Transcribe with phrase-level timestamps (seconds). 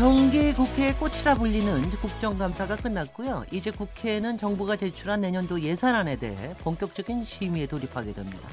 [0.00, 3.44] 정기 국회의 꽃이라 불리는 국정감사가 끝났고요.
[3.52, 8.48] 이제 국회는 정부가 제출한 내년도 예산안에 대해 본격적인 심의에 돌입하게 됩니다.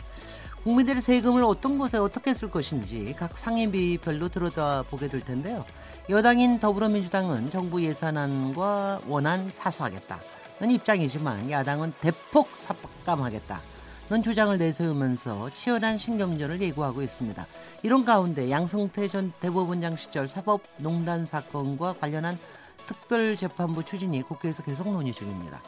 [0.66, 5.64] 국민들의 세금을 어떤 곳에 어떻게 쓸 것인지 각 상임위별로 들여다 보게 될 텐데요.
[6.10, 13.77] 여당인 더불어민주당은 정부 예산안과 원안 사수하겠다는 입장이지만 야당은 대폭 삭감하겠다.
[14.10, 17.46] 는 주장을 내세우면서 치열한 신경전을 예고하고 있습니다.
[17.84, 22.40] 이런 가운데 양승태 전 대법원장 시절 사법농단 사건과 관련한
[22.88, 25.62] 특별재판부 추진이 국회에서 계속 논의 중입니다.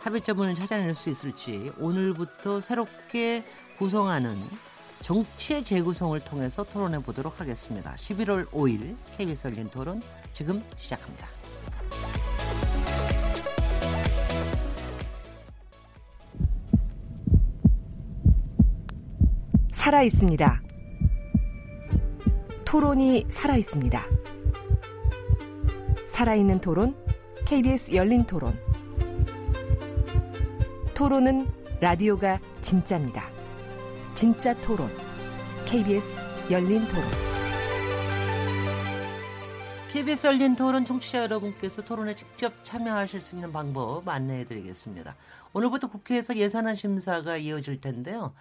[0.00, 3.42] 합의점을 찾아낼 수 있을지 오늘부터 새롭게
[3.78, 4.36] 구성하는
[5.00, 7.94] 정치의 재구성을 통해서 토론해 보도록 하겠습니다.
[7.94, 10.02] 11월 5일 KBS 열린 토론
[10.34, 11.28] 지금 시작합니다.
[19.86, 20.62] 살아 있습니다.
[22.64, 24.02] 토론이 살아 있습니다.
[26.08, 26.96] 살아있는 토론,
[27.46, 28.58] KBS 열린 토론.
[30.92, 31.46] 토론은
[31.80, 33.30] 라디오가 진짜입니다.
[34.16, 34.90] 진짜 토론,
[35.66, 36.20] KBS
[36.50, 37.04] 열린 토론.
[39.92, 45.14] KBS 열린 토론 청취자 여러분께서 토론에 직접 참여하실 수 있는 방법 안내해 드리겠습니다.
[45.52, 48.34] 오늘부터 국회에서 예산안 심사가 이어질 텐데요.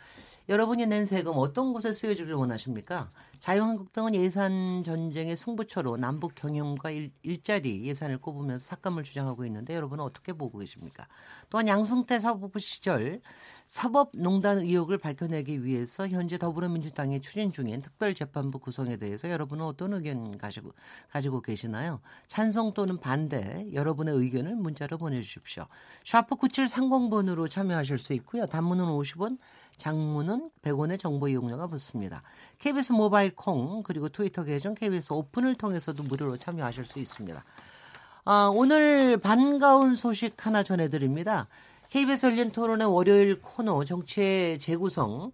[0.48, 3.10] 여러분이 낸 세금 어떤 곳에 쓰여주길 원하십니까?
[3.40, 7.12] 자유한국당은 예산 전쟁의 승부처로 남북 경영과 일,
[7.44, 11.08] 자리 예산을 꼽으면서 삭감을 주장하고 있는데 여러분은 어떻게 보고 계십니까?
[11.50, 13.22] 또한 양승태 사법부 시절
[13.68, 20.74] 사법농단 의혹을 밝혀내기 위해서 현재 더불어민주당이 추진 중인 특별재판부 구성에 대해서 여러분은 어떤 의견 가지고
[21.10, 22.02] 가지고 계시나요?
[22.28, 25.66] 찬성 또는 반대 여러분의 의견을 문자로 보내주십시오.
[26.04, 28.46] 샤프 9730번으로 참여하실 수 있고요.
[28.46, 29.40] 단문은 50원,
[29.78, 32.24] 장문은 100원의 정보 이용료가 붙습니다.
[32.60, 37.44] KBS 모바일 콩 그리고 트위터 계정 KBS 오픈을 통해서도 무료로 참여하실 수 있습니다.
[38.26, 41.48] 아, 오늘 반가운 소식 하나 전해드립니다.
[41.90, 45.32] KBS 열린 토론의 월요일 코너 정치의 재구성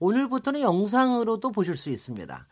[0.00, 2.46] 오늘부터는 영상으로도 보실 수 있습니다.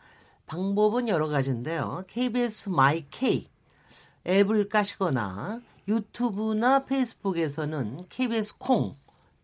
[0.45, 2.03] 방법은 여러 가지인데요.
[2.07, 3.49] KBS 마이 K
[4.27, 8.95] 앱을 까시거나 유튜브나 페이스북에서는 KBS 콩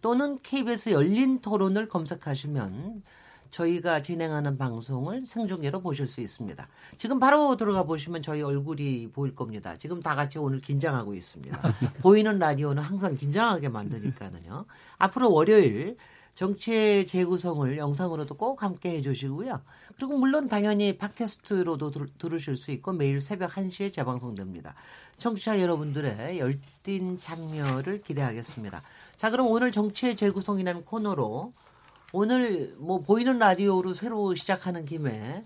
[0.07, 3.03] 또는 KBS 열린 토론을 검색하시면
[3.51, 6.65] 저희가 진행하는 방송을 생중계로 보실 수 있습니다.
[6.97, 9.75] 지금 바로 들어가 보시면 저희 얼굴이 보일 겁니다.
[9.75, 11.59] 지금 다 같이 오늘 긴장하고 있습니다.
[12.01, 14.63] 보이는 라디오는 항상 긴장하게 만드니까는요.
[14.97, 15.97] 앞으로 월요일
[16.35, 19.59] 정치의 재구성을 영상으로도 꼭 함께 해주시고요.
[19.97, 24.73] 그리고 물론 당연히 팟캐스트로도 들으실 수 있고 매일 새벽 1시에 재방송됩니다.
[25.17, 28.83] 청취자 여러분들의 열띤 참여를 기대하겠습니다.
[29.17, 31.53] 자, 그럼 오늘 정치의 재구성이라는 코너로
[32.13, 35.45] 오늘 뭐 보이는 라디오로 새로 시작하는 김에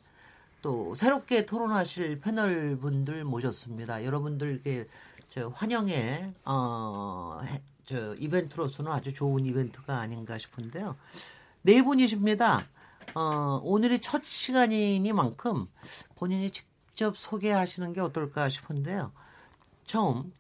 [0.62, 4.04] 또 새롭게 토론하실 패널 분들 모셨습니다.
[4.04, 4.88] 여러분들께
[5.30, 7.42] 저 환영의 어
[7.92, 10.96] 저 이벤트로서는 아주 좋은 이벤트가 아닌가 싶은데요.
[11.62, 12.66] 네 분이십니다.
[13.16, 15.68] 어 오늘이 첫 시간이니만큼
[16.16, 19.12] 본인이 직접 소개하시는 게 어떨까 싶은데요.
[19.86, 20.32] 처음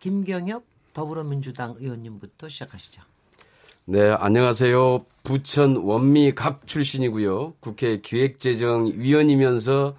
[0.00, 3.02] 김경엽 더불어민주당 의원님부터 시작하시죠.
[3.84, 5.04] 네, 안녕하세요.
[5.24, 7.54] 부천 원미 갑 출신이고요.
[7.60, 9.96] 국회 기획재정위원이면서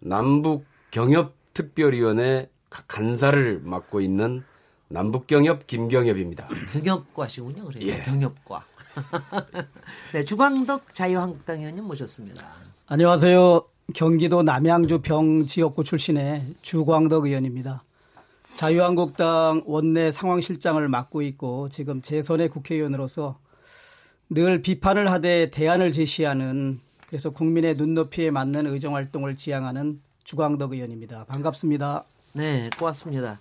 [0.00, 4.42] 남북 경협 특별위원회 간사를 맡고 있는
[4.88, 6.48] 남북경협 김경협입니다.
[6.72, 7.64] 경협과시군요.
[7.64, 7.86] 그래요.
[7.88, 8.02] 예.
[8.02, 8.64] 경협과.
[10.12, 12.46] 네, 주광덕 자유한국당 의원님 모셨습니다.
[12.86, 13.66] 안녕하세요.
[13.94, 17.84] 경기도 남양주 병 지역구 출신의 주광덕 의원입니다.
[18.56, 23.38] 자유한국당 원내 상황실장을 맡고 있고 지금 재선의 국회의원으로서
[24.30, 31.24] 늘 비판을 하되 대안을 제시하는 그래서 국민의 눈높이에 맞는 의정 활동을 지향하는 주광덕 의원입니다.
[31.24, 32.04] 반갑습니다.
[32.34, 33.38] 네, 고맙습니다.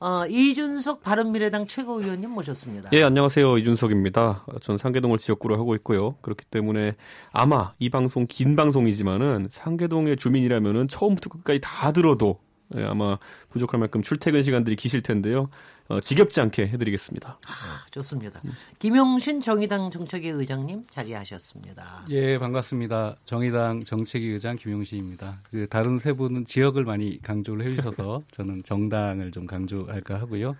[0.00, 2.90] 어, 이준석 바른미래당 최고위원님 모셨습니다.
[2.92, 3.58] 예, 안녕하세요.
[3.58, 4.46] 이준석입니다.
[4.60, 6.16] 전 상계동을 지역구로 하고 있고요.
[6.22, 6.96] 그렇기 때문에
[7.30, 12.40] 아마 이 방송 긴 방송이지만은 상계동의 주민이라면은 처음부터 끝까지 다 들어도
[12.78, 13.16] 예, 아마
[13.50, 15.48] 부족할 만큼 출퇴근 시간들이 기실 텐데요.
[15.88, 17.38] 어, 지겹지 않게 해드리겠습니다.
[17.46, 18.40] 아, 좋습니다.
[18.44, 18.52] 음.
[18.78, 22.06] 김용신 정의당 정책위 의장님 자리하셨습니다.
[22.10, 23.16] 예, 반갑습니다.
[23.24, 25.40] 정의당 정책위 의장 김용신입니다.
[25.50, 30.56] 그 다른 세 분은 지역을 많이 강조를 해주셔서 저는 정당을 좀 강조할까 하고요.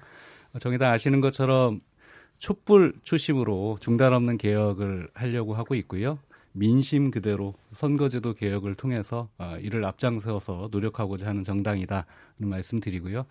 [0.59, 1.81] 정의당 아시는 것처럼
[2.39, 6.19] 촛불 초심으로 중단 없는 개혁을 하려고 하고 있고요.
[6.53, 12.07] 민심 그대로 선거제도 개혁을 통해서 어, 이를 앞장서서 노력하고자 하는 정당이다
[12.39, 13.27] 는 말씀드리고요.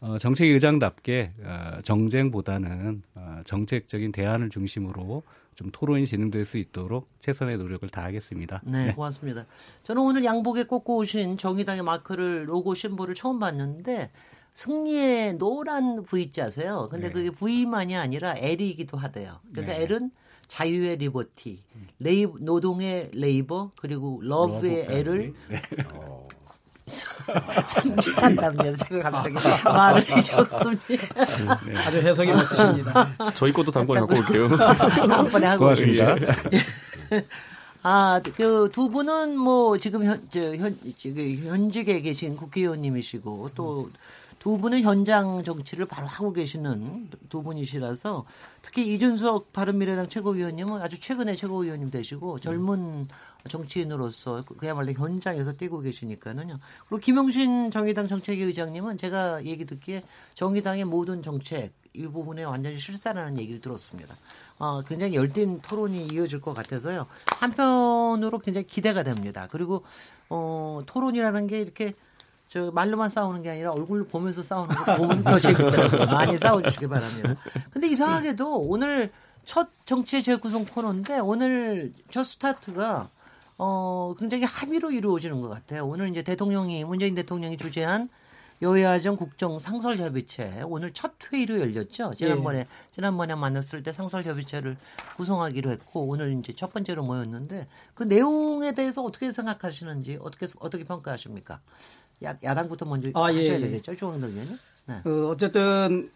[0.00, 5.22] 어, 정책 의장답게 어, 정쟁보다는 어, 정책적인 대안을 중심으로
[5.54, 8.60] 좀 토론이 진행될 수 있도록 최선의 노력을 다하겠습니다.
[8.64, 9.46] 네, 고맙습니다.
[9.84, 14.10] 저는 오늘 양복에 꽂고 오신 정의당의 마크를 로고 심볼을 처음 봤는데
[14.52, 16.88] 승리의 노란 V자세요.
[16.90, 19.40] 근데 그게 V만이 아니라 L이기도 하대요.
[19.52, 20.10] 그래서 L은
[20.48, 21.62] 자유의 liberty,
[21.98, 25.34] 레이 노동의 labor 그리고 love의 L을
[27.66, 28.76] 상징한답니다.
[28.76, 31.56] 제가 갑자기 말을 잊었습니다.
[31.86, 33.16] 아주 해석이 멋지십니다.
[33.34, 34.48] 저희 것도 단번에 갖고 올게요.
[35.08, 36.14] 다음번에 하고 고맙습니다.
[37.82, 43.90] 아, 그 두 분은 뭐 지금 현, 저, 현, 지금 현직에 계신 국회의원님이시고 또
[44.46, 48.24] 두 분은 현장 정치를 바로 하고 계시는 두 분이시라서
[48.62, 53.08] 특히 이준석 바른미래당 최고위원님은 아주 최근에 최고위원님 되시고 젊은
[53.48, 56.60] 정치인으로서 그야말로 현장에서 뛰고 계시니까는요.
[56.88, 60.04] 그리고 김용신 정의당 정책위 의장님은 제가 얘기 듣기에
[60.34, 64.14] 정의당의 모든 정책 이 부분에 완전히 실사라는 얘기를 들었습니다.
[64.60, 67.06] 어, 굉장히 열띤 토론이 이어질 것 같아서요.
[67.40, 69.48] 한편으로 굉장히 기대가 됩니다.
[69.50, 69.82] 그리고
[70.28, 71.94] 어, 토론이라는 게 이렇게
[72.46, 76.06] 저 말로만 싸우는 게 아니라 얼굴 보면서 싸우는 거 보면 더 재밌더라고요.
[76.12, 77.36] 많이 싸워주시기 바랍니다.
[77.70, 79.10] 근데 이상하게도 오늘
[79.44, 83.08] 첫 정치의 재구성 코너인데 오늘 첫 스타트가
[83.58, 85.86] 어, 굉장히 합의로 이루어지는 것 같아요.
[85.86, 88.08] 오늘 이제 대통령이, 문재인 대통령이 주재한
[88.62, 92.14] 여야정 국정 상설협의체 오늘 첫 회의로 열렸죠.
[92.16, 94.78] 지난번에 지난번에 만났을 때 상설협의체를
[95.16, 101.60] 구성하기로 했고 오늘 이제 첫 번째로 모였는데 그 내용에 대해서 어떻게 생각하시는지 어떻게 어떻게 평가하십니까?
[102.24, 103.60] 야, 야당부터 먼저 아, 예, 하셔야 예.
[103.60, 104.56] 되겠죠, 조영덕 의원님.
[104.86, 105.00] 네.
[105.02, 106.10] 그 어쨌든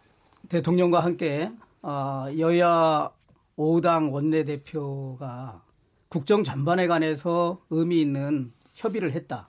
[0.49, 1.51] 대통령과 함께
[1.83, 3.11] 어, 여야
[3.57, 5.63] 5당 원내대표가
[6.09, 9.49] 국정 전반에 관해서 의미 있는 협의를 했다.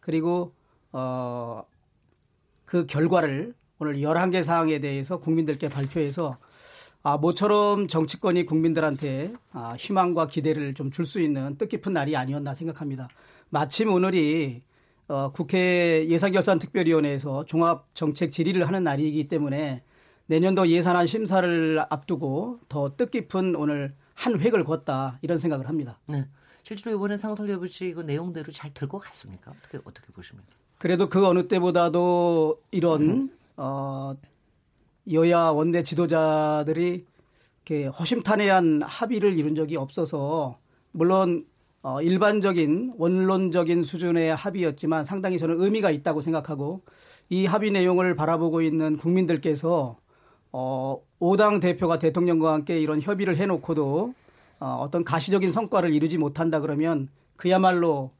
[0.00, 0.52] 그리고
[0.92, 1.64] 어,
[2.64, 6.38] 그 결과를 오늘 11개 사항에 대해서 국민들께 발표해서
[7.04, 13.08] 아, 모처럼 정치권이 국민들한테 아, 희망과 기대를 좀 줄 수 있는 뜻깊은 날이 아니었나 생각합니다.
[13.50, 14.62] 마침 오늘이
[15.12, 19.82] 어, 국회 예산결산특별위원회에서 종합정책 질의를 하는 날이기 때문에
[20.24, 25.98] 내년도 예산안 심사를 앞두고 더 뜻깊은 오늘 한 획을 걷다 이런 생각을 합니다.
[26.06, 26.26] 네.
[26.62, 29.50] 실제로 이번에 상설협의체 그 내용대로 잘 될 것 같습니까?
[29.50, 30.48] 어떻게 어떻게 보십니까?
[30.78, 34.14] 그래도 그 어느 때보다도 이런 어,
[35.12, 37.04] 여야 원내 지도자들이
[37.66, 40.58] 이렇게 허심탄회한 합의를 이룬 적이 없어서
[40.92, 41.44] 물론
[41.82, 46.82] 어, 일반적인 원론적인 수준의 합의였지만 상당히 저는 의미가 있다고 생각하고
[47.28, 49.96] 이 합의 내용을 바라보고 있는 국민들께서
[50.52, 54.14] 어, 5당 대표가 대통령과 함께 이런 협의를 해놓고도
[54.60, 58.12] 어, 어떤 가시적인 성과를 이루지 못한다 그러면 그야말로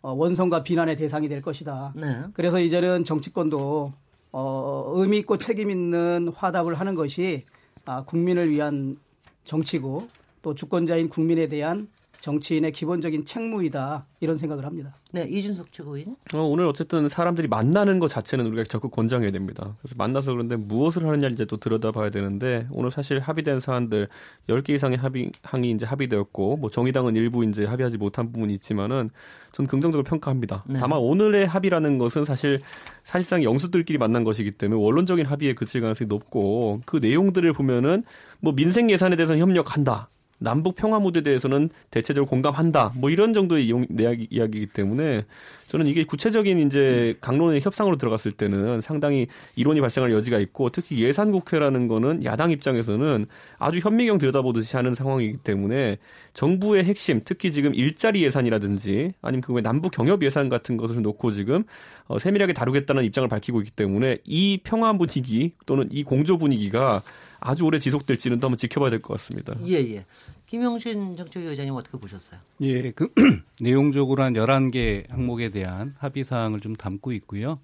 [0.00, 1.94] 어, 원성과 비난의 대상이 될 것이다.
[1.96, 2.22] 네.
[2.34, 3.92] 그래서 이제는 정치권도
[4.30, 7.46] 어, 의미 있고 책임 있는 화답을 하는 것이
[7.84, 8.98] 아, 국민을 위한
[9.42, 10.08] 정치고
[10.42, 11.88] 또 주권자인 국민에 대한
[12.20, 14.96] 정치인의 기본적인 책무이다 이런 생각을 합니다.
[15.12, 16.16] 네, 이준석 최고위원.
[16.34, 19.76] 어, 오늘 어쨌든 사람들이 만나는 것 자체는 우리가 적극 권장해야 됩니다.
[19.80, 24.08] 그래서 만나서 그런데 무엇을 하느냐 이제 또 들여다봐야 되는데 오늘 사실 합의된 사안들
[24.48, 29.10] 10개 이상의 합의 항이 이제 합의되었고 뭐 정의당은 일부 이제 합의하지 못한 부분이 있지만은
[29.52, 30.64] 전 긍정적으로 평가합니다.
[30.68, 30.78] 네.
[30.78, 32.60] 다만 오늘의 합의라는 것은 사실
[33.04, 38.02] 사실상 영수들끼리 만난 것이기 때문에 원론적인 합의에 그칠 가능성이 높고 그 내용들을 보면은
[38.40, 40.10] 뭐 민생 예산에 대해서는 협력한다.
[40.38, 42.92] 남북 평화 무대에 대해서는 대체적으로 공감한다.
[42.98, 45.24] 뭐 이런 정도의 이야기, 이야기이기 때문에
[45.66, 49.26] 저는 이게 구체적인 이제 강론의 협상으로 들어갔을 때는 상당히
[49.56, 53.26] 이론이 발생할 여지가 있고 특히 예산 국회라는 거는 야당 입장에서는
[53.58, 55.98] 아주 현미경 들여다보듯이 하는 상황이기 때문에
[56.32, 61.32] 정부의 핵심 특히 지금 일자리 예산이라든지 아니면 그 외 남북 경협 예산 같은 것을 놓고
[61.32, 61.64] 지금
[62.06, 67.02] 어, 세밀하게 다루겠다는 입장을 밝히고 있기 때문에 이 평화 분위기 또는 이 공조 분위기가
[67.40, 69.54] 아주 오래 지속될지는 또 한번 지켜봐야 될 것 같습니다.
[69.66, 70.04] 예, 예.
[70.46, 72.40] 김용신 정책위 의장님 어떻게 보셨어요?
[72.62, 73.08] 예, 그
[73.60, 77.60] 내용적으로 한 11개 항목에 대한 합의 사항을 좀 담고 있고요.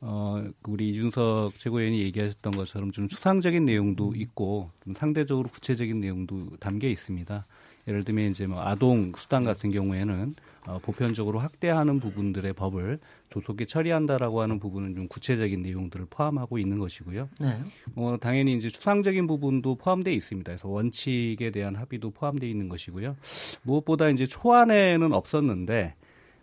[0.00, 6.48] 어, 그 우리 이준석 최고위원이 얘기하셨던 것처럼 좀 추상적인 내용도 있고 좀 상대적으로 구체적인 내용도
[6.60, 7.46] 담겨 있습니다.
[7.88, 10.34] 예를 들면 이제 뭐 아동 수당 같은 경우에는
[10.66, 12.98] 어, 보편적으로 확대하는 부분들의 법을
[13.30, 17.28] 조속히 처리한다라고 하는 부분은 좀 구체적인 내용들을 포함하고 있는 것이고요.
[17.40, 17.58] 네.
[17.94, 20.50] 어, 당연히 이제 추상적인 부분도 포함되어 있습니다.
[20.50, 23.16] 그래서 원칙에 대한 합의도 포함되어 있는 것이고요.
[23.62, 25.94] 무엇보다 이제 초안에는 없었는데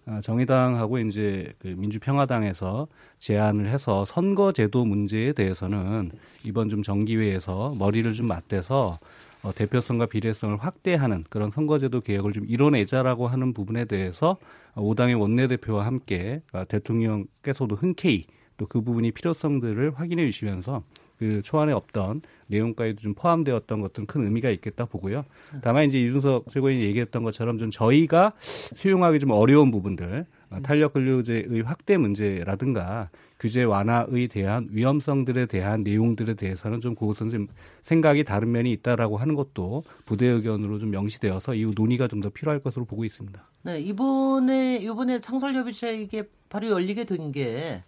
[0.05, 2.87] 어, 정의당하고 이제 그 민주평화당에서
[3.19, 6.11] 제안을 해서 선거제도 문제에 대해서는
[6.43, 8.99] 이번 좀 정기회에서 머리를 좀 맞대서
[9.43, 14.37] 어, 대표성과 비례성을 확대하는 그런 선거제도 개혁을 좀 이뤄내자라고 하는 부분에 대해서
[14.73, 18.25] 어, 5당의 원내대표와 함께 어, 대통령께서도 흔쾌히
[18.57, 20.83] 또 그 부분이 필요성들을 확인해 주시면서
[21.17, 25.25] 그 초안에 없던 내용까지도 좀 포함되었던 것들은 큰 의미가 있겠다 보고요.
[25.61, 30.25] 다만 이제 이준석 최고위원이 얘기했던 것처럼 좀 저희가 수용하기 좀 어려운 부분들 어,
[30.61, 37.47] 탄력 근로제의 확대 문제라든가 규제 완화에 대한 위험성들에 대한 내용들에 대해서는 좀 그것은 좀
[37.81, 42.59] 생각이 다른 면이 있다라고 하는 것도 부대 의견으로 좀 명시되어서 이후 논의가 좀 더 필요할
[42.61, 43.41] 것으로 보고 있습니다.
[43.63, 47.81] 네, 이번에 이번에 상설협의체 이게 바로 열리게 된 게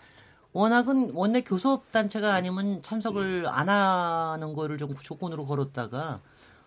[0.54, 6.22] 워낙은 원내 교섭 단체가 아니면 참석을 안 하는 거를 좀 조건으로 걸었다가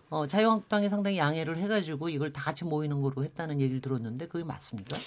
[0.09, 4.97] 어, 자유한국당이 상당히 양해를 해가지고 이걸 다 같이 모이는 거로 했다는 얘기를 들었는데 그게 맞습니까?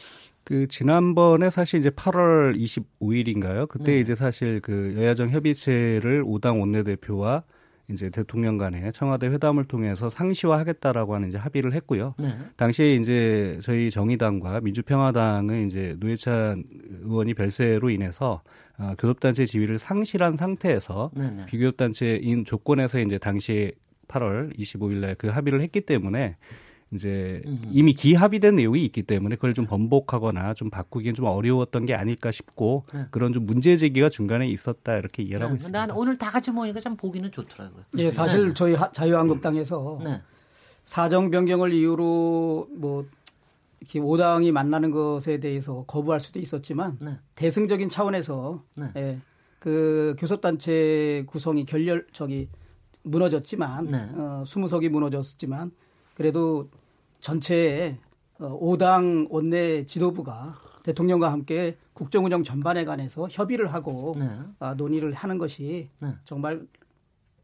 [0.44, 3.68] 그 지난번에 사실 이제 8월 25일인가요?
[3.68, 4.00] 그때 네.
[4.00, 7.42] 이제 사실 그 여야정 협의체를 5당 원내대표와
[7.90, 12.14] 이제 대통령 간에 청와대 회담을 통해서 상시화하겠다라고 하는 이제 합의를 했고요.
[12.18, 12.36] 네.
[12.56, 16.64] 당시에 이제 저희 정의당과 민주평화당은 이제 노회찬
[17.02, 18.42] 의원이 별세로 인해서
[18.78, 21.46] 어, 교섭단체 지위를 상실한 상태에서 네 네.
[21.46, 23.72] 비교섭단체인 조건에서 이제 당시에
[24.16, 26.36] 8월 25일 날 그 합의를 했기 때문에
[26.92, 32.30] 이제 이미 기합의된 내용이 있기 때문에 그걸 좀 번복하거나 좀 바꾸기엔 좀 어려웠던 게 아닐까
[32.30, 33.06] 싶고 네.
[33.10, 35.86] 그런 좀 문제 제기가 중간에 있었다 이렇게 이해를 하고 네, 있습니다.
[35.86, 37.84] 난 오늘 다 같이 모이니까 참 보기는 좋더라고요.
[37.96, 38.54] 예, 사실 네.
[38.54, 40.20] 저희 하- 자유한국당에서 네.
[40.82, 43.06] 사정 변경을 이유로 뭐
[43.80, 47.16] 이렇게 5당이 만나는 것에 대해서 거부할 수도 있었지만 네.
[47.36, 48.86] 대승적인 차원에서 네.
[48.96, 49.18] 예,
[49.58, 52.48] 그 교섭단체 구성이 결렬 저기
[53.02, 54.08] 무너졌지만 네.
[54.14, 55.70] 어, 20석이 무너졌지만
[56.14, 56.68] 그래도
[57.20, 57.98] 전체에
[58.38, 64.28] 어, 5당 원내 지도부가 대통령과 함께 국정운영 전반에 관해서 협의를 하고 네.
[64.58, 66.08] 아, 논의를 하는 것이 네.
[66.24, 66.66] 정말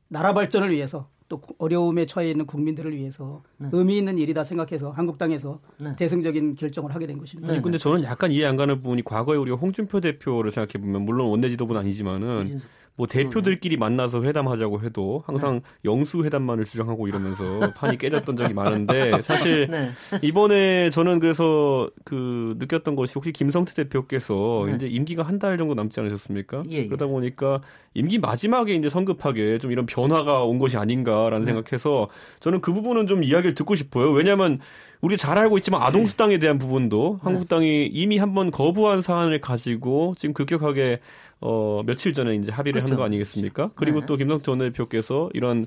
[0.09, 3.69] 나라 발전을 위해서 또 구- 어려움에 처해 있는 국민들을 위해서 네.
[3.73, 5.95] 의미 있는 일이다 생각해서 한국당에서 네.
[5.95, 7.53] 대승적인 결정을 하게 된 것입니다.
[7.53, 7.61] 네.
[7.61, 11.51] 근데 저는 약간 이해 안 가는 부분이 과거에 우리가 홍준표 대표를 생각해 보면 물론 원내
[11.51, 12.61] 지도부는 아니지만은.
[12.99, 19.69] 뭐 대표들끼리 만나서 회담하자고 해도 항상 영수 회담만을 주장하고 이러면서 판이 깨졌던 적이 많은데 사실
[19.71, 19.91] 네.
[20.21, 24.75] 이번에 저는 그래서 그 느꼈던 것이 혹시 김성태 대표께서 네.
[24.75, 26.65] 이제 임기가 한 달 정도 남지 않으셨습니까?
[26.69, 26.87] 예, 예.
[26.87, 27.61] 그러다 보니까
[27.95, 30.81] 임기 마지막에 이제 성급하게 좀 이런 변화가 온 것이 네.
[30.83, 32.09] 아닌가라는 생각해서
[32.41, 34.11] 저는 그 부분은 좀 이야기를 듣고 싶어요.
[34.11, 34.59] 왜냐하면
[35.01, 40.33] 우리 잘 알고 있지만 아동 수당에 대한 부분도 한국당이 이미 한번 거부한 사안을 가지고 지금
[40.35, 40.99] 급격하게
[41.41, 42.99] 어 며칠 전에 이제 합의를 하는 그렇죠.
[42.99, 43.71] 거 아니겠습니까?
[43.75, 44.07] 그리고 네.
[44.07, 45.67] 또 김성태 원내대표께서 이런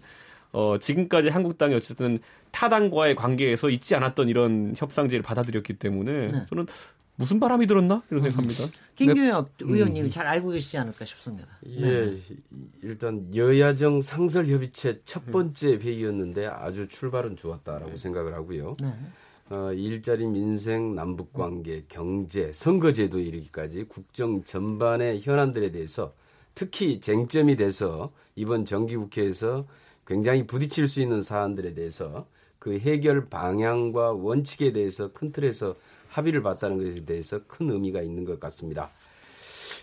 [0.51, 2.19] 어 지금까지 한국당이 어쨌든
[2.51, 6.45] 타당과의 관계에서 있지 않았던 이런 협상제를 받아들였기 때문에 네.
[6.49, 6.67] 저는
[7.15, 8.65] 무슨 바람이 들었나 이런 생각합니다.
[8.95, 11.47] 김규엽 의원님이 잘 알고 계시지 않을까 싶습니다.
[11.61, 11.81] 네.
[11.83, 12.17] 예,
[12.81, 18.75] 일단 여야정 상설 협의체 첫 번째 회의였는데 아주 출발은 좋았다라고 생각을 하고요.
[19.51, 19.57] 네.
[19.57, 26.13] 어, 일자리 민생 남북 관계 경제 선거제도 이르기까지 국정 전반의 현안들에 대해서
[26.55, 29.67] 특히 쟁점이 돼서 이번 정기국회에서
[30.07, 32.25] 굉장히 부딪힐 수 있는 사안들에 대해서
[32.59, 35.75] 그 해결 방향과 원칙에 대해서 큰 틀에서
[36.07, 38.89] 합의를 봤다는 것에 대해서 큰 의미가 있는 것 같습니다.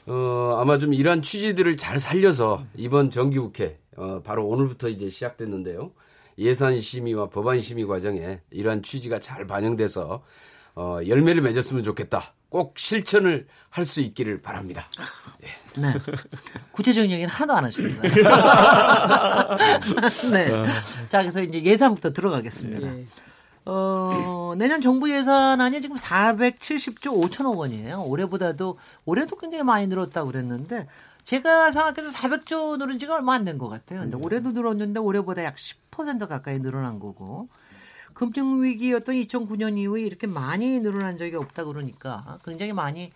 [0.07, 5.93] 어, 아마 좀 이러한 취지들을 잘 살려서 이번 정기국회, 어, 바로 오늘부터 이제 시작됐는데요.
[6.39, 10.23] 예산 심의와 법안 심의 과정에 이러한 취지가 잘 반영돼서
[10.77, 12.33] 어, 열매를 맺었으면 좋겠다.
[12.49, 14.89] 꼭 실천을 할 수 있기를 바랍니다.
[15.77, 15.93] 네.
[16.73, 18.03] 구체적인 얘기는 하나도 안 하십니다.
[20.33, 20.49] 네.
[21.09, 22.87] 자, 그래서 이제 예산부터 들어가겠습니다.
[22.87, 23.07] 예.
[23.67, 28.03] 어, 내년 정부 예산안이 지금 470조 5천억 원이에요.
[28.03, 30.87] 올해보다도, 올해도 굉장히 많이 늘었다고 그랬는데,
[31.29, 34.01] 제가 생각해도 400조 늘은 지가 얼마 안 된 것 같아요.
[34.01, 37.49] 근데 올해도 늘었는데, 올해보다 약 10% 가까이 늘어난 거고,
[38.15, 43.11] 금융 위기였던 2009년 이후에 이렇게 많이 늘어난 적이 없다 그러니까 굉장히 많이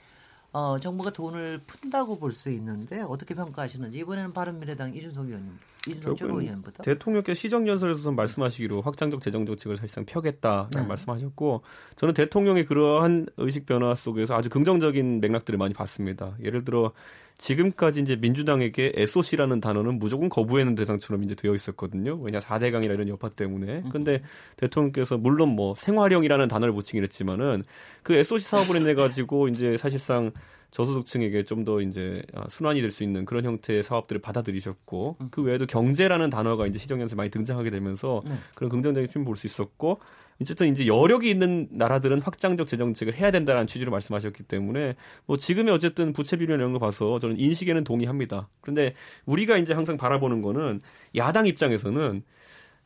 [0.53, 6.83] 어, 정부가 돈을 푼다고 볼 수 있는데 어떻게 평가하시는지 이번에는 바른미래당 이준석 의원님, 이준석 최고위원부터.
[6.83, 10.83] 대통령께서 시정연설에서 말씀하시기로 확장적 재정 정책을 사실상 펴겠다라는 네.
[10.87, 11.63] 말씀하셨고
[11.97, 16.37] 저는 대통령의 그러한 의식 변화 속에서 아주 긍정적인 맥락들을 많이 봤습니다.
[16.43, 16.91] 예를 들어
[17.39, 22.19] 지금까지 이제 민주당에게 SOC라는 단어는 무조건 거부하는 대상처럼 이제 되어 있었거든요.
[22.21, 23.83] 왜냐 4대강이라 이런 여파 때문에.
[23.91, 24.23] 근데
[24.57, 27.65] 대통령께서 물론 뭐 생활형이라는 단어를 붙이긴 했지만은
[28.03, 30.31] 그 SOC 사업을 인해 가지고 이제 사실상
[30.71, 35.67] 저소득층에게 좀 더 이제 아, 순환이 될 수 있는 그런 형태의 사업들을 받아들이셨고 그 외에도
[35.67, 38.35] 경제라는 단어가 이제 시정연설에 많이 등장하게 되면서 네.
[38.55, 40.01] 그런 긍정적인 측면 볼수 있었고
[40.41, 44.97] 어쨌든 이제 여력이 있는 나라들은 확장적 재정책을 해야 된다는 취지로 말씀하셨기 때문에
[45.27, 48.49] 뭐 지금의 어쨌든 부채 비율 이런 거 봐서 저는 인식에는 동의합니다.
[48.61, 48.95] 그런데
[49.27, 50.81] 우리가 이제 항상 바라보는 거는
[51.17, 52.23] 야당 입장에서는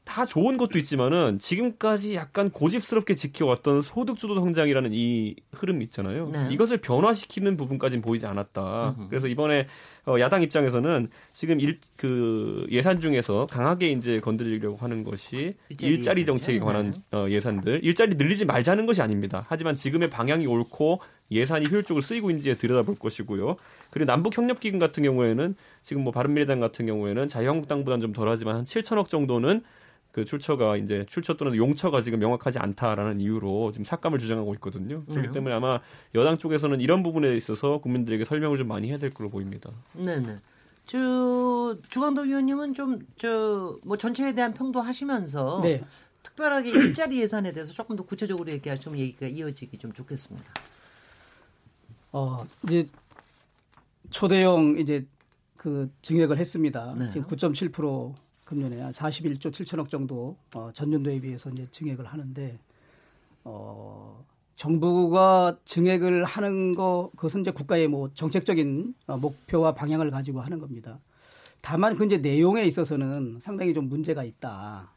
[0.07, 6.31] 다 좋은 것도 있지만은 지금까지 약간 고집스럽게 지켜왔던 소득주도 성장이라는 이 흐름 있잖아요.
[6.33, 6.49] 네.
[6.53, 8.95] 이것을 변화시키는 부분까지는 보이지 않았다.
[8.97, 9.09] 음흠.
[9.11, 9.67] 그래서 이번에
[10.07, 16.25] 어, 야당 입장에서는 지금 일, 그 예산 중에서 강하게 이제 건드리려고 하는 것이 일자리, 일자리
[16.25, 17.19] 정책에 관한 네.
[17.19, 19.45] 어, 예산들 일자리 늘리지 말자는 것이 아닙니다.
[19.49, 21.01] 하지만 지금의 방향이 옳고
[21.33, 23.57] 예산이 효율적으로 쓰이고 있는지에 들여다볼 것이고요.
[23.91, 28.65] 그리고 남북 협력 기금 같은 경우에는 지금 뭐 바른미래당 같은 경우에는 자유한국당보다는 좀 덜하지만 한
[28.65, 29.63] 7천억 정도는
[30.17, 35.05] 그 출처가 이제 출처 또는 용처가 지금 명확하지 않다라는 이유로 지금 삭감을 주장하고 있거든요.
[35.05, 35.31] 그렇기 네.
[35.33, 35.79] 때문에 아마
[36.15, 39.71] 여당 쪽에서는 이런 부분에 있어서 국민들에게 설명을 좀 많이 해야 될 걸로 보입니다.
[39.93, 40.39] 네네.
[40.87, 45.85] 저 주광도 위원님은 좀 저 뭐 전체에 대한 평도 하시면서 네.
[46.23, 50.49] 특별하게 일자리 예산에 대해서 조금 더 구체적으로 얘기하시면 얘기가 이어지기 좀 좋겠습니다.
[52.13, 52.89] 어 이제
[54.09, 55.05] 초대형 이제
[55.59, 56.95] 그 증액을 했습니다.
[56.97, 57.09] 네.
[57.09, 58.15] 지금 9.7%
[58.47, 62.59] 금년에 한 41조 7천억 정도 어, 전년 도에 비해서 이제 증액을 하는데
[63.45, 64.25] 어,
[64.55, 70.99] 정부가 증액을 하는 거 그것은 이제 국가의 뭐 정책적인 어, 목표와 방향을 가지고 하는 겁니다.
[71.61, 74.91] 다만 그 이제 내용에 있어서는 상당히 좀 문제가 있다.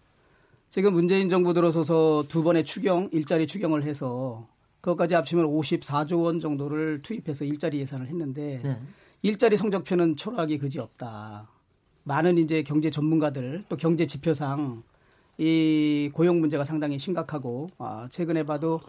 [0.69, 4.47] 지금 문재인 정부 들어서서 두 번의 추경 일자리 추경을 해서
[4.81, 8.79] 그것까지 합치면 54조 원 정도를 투입해서 일자리 예산을 했는데 네.
[9.23, 11.49] 일자리 성적표는 초라하기 그지 없다.
[12.09, 14.81] 많은 이제 경제 전문가들 또 경제 지표상
[15.37, 18.81] 이 고용 문제가 상당히 심각하고 아, 최근에 봐도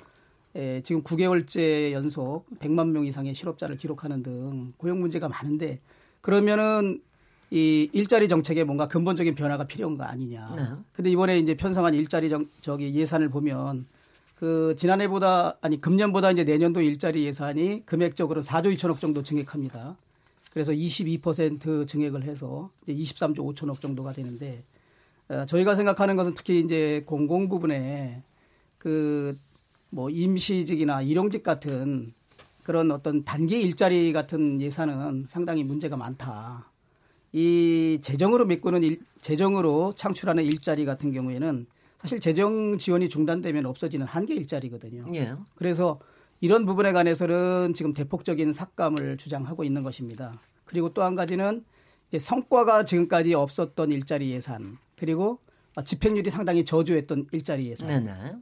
[0.54, 5.80] 에, 지금 9개월째 연속 100만 명 이상의 실업자를 기록하는 등 고용 문제가 많은데
[6.22, 7.02] 그러면은
[7.50, 10.54] 이 일자리 정책에 뭔가 근본적인 변화가 필요한 거 아니냐.
[10.56, 10.62] 네.
[10.92, 13.86] 근데 이번에 이제 편성한 일자리 정, 저기 예산을 보면
[14.36, 19.96] 그 지난해보다 아니 금년보다 이제 내년도 일자리 예산이 금액적으로 4조 2천억 정도 증액합니다.
[20.50, 24.64] 그래서 22% 증액을 해서 이제 23조 5천억 정도가 되는데
[25.28, 28.22] 어, 저희가 생각하는 것은 특히 이제 공공 부분에
[28.78, 29.36] 그
[29.90, 32.12] 뭐 임시직이나 일용직 같은
[32.62, 36.70] 그런 어떤 단기 일자리 같은 예산은 상당히 문제가 많다.
[37.32, 41.66] 이 재정으로 메꾸는 일, 재정으로 창출하는 일자리 같은 경우에는
[41.98, 45.06] 사실 재정 지원이 중단되면 없어지는 한계 일자리거든요.
[45.14, 45.34] 예.
[45.54, 45.98] 그래서
[46.40, 50.32] 이런 부분에 관해서는 지금 대폭적인 삭감을 주장하고 있는 것입니다.
[50.64, 51.64] 그리고 또 한 가지는
[52.08, 55.38] 이제 성과가 지금까지 없었던 일자리 예산 그리고
[55.84, 57.90] 집행률이 상당히 저조했던 일자리 예산.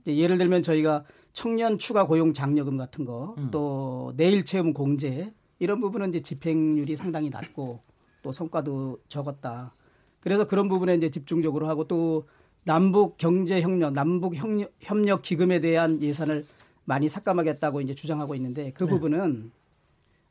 [0.07, 3.49] 예를 들면 저희가 청년 추가 고용 장려금 같은 거, 음.
[3.51, 7.81] 또 내일 체험 공제 이런 부분은 이제 집행률이 상당히 낮고
[8.23, 9.75] 또 성과도 적었다.
[10.21, 12.27] 그래서 그런 부분에 이제 집중적으로 하고 또
[12.65, 14.35] 남북 경제 협력, 남북
[14.81, 16.45] 협력 기금에 대한 예산을
[16.89, 18.91] 많이 삭감하겠다고 이제 주장하고 있는데 그 네.
[18.91, 19.53] 부분은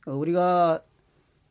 [0.08, 0.82] 어, 우리가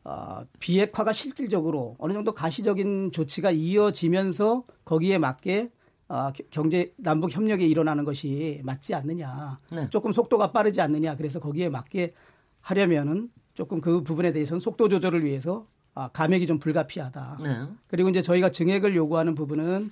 [0.03, 5.71] 어, 비핵화가 실질적으로 어느 정도 가시적인 조치가 이어지면서 거기에 맞게
[6.09, 9.59] 어, 경제 남북 협력이 일어나는 것이 맞지 않느냐.
[9.71, 9.89] 네.
[9.89, 11.15] 조금 속도가 빠르지 않느냐.
[11.15, 12.13] 그래서 거기에 맞게
[12.59, 17.39] 하려면은 조금 그 부분에 대해서는 속도 조절을 위해서 아, 감액이 좀 불가피하다.
[17.43, 17.61] 네.
[17.87, 19.89] 그리고 이제 저희가 증액을 요구하는 부분은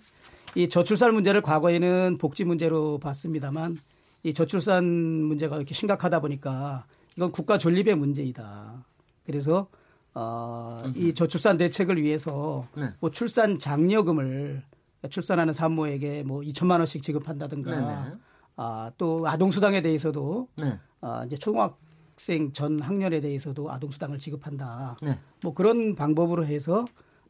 [0.55, 3.77] 이 저출산 문제를 과거에는 복지 문제로 봤습니다만
[4.25, 8.83] 이 저출산 문제가 이렇게 심각하다 보니까 이건 국가 존립의 문제이다.
[9.23, 9.67] 그래서
[10.15, 12.91] 어, 이 저출산 대책을 위해서 네.
[12.99, 14.63] 뭐 출산 장려금을
[15.11, 18.17] 출산하는 산모에게 뭐 2천만 원씩 지급한다든가 네, 네.
[18.55, 20.79] 아, 또 아동수당에 대해서도 네.
[21.01, 24.97] 아, 이제 초등학생 전 학년에 대해서도 아동수당을 지급한다.
[25.03, 25.19] 네.
[25.43, 26.83] 뭐 그런 방법으로 해서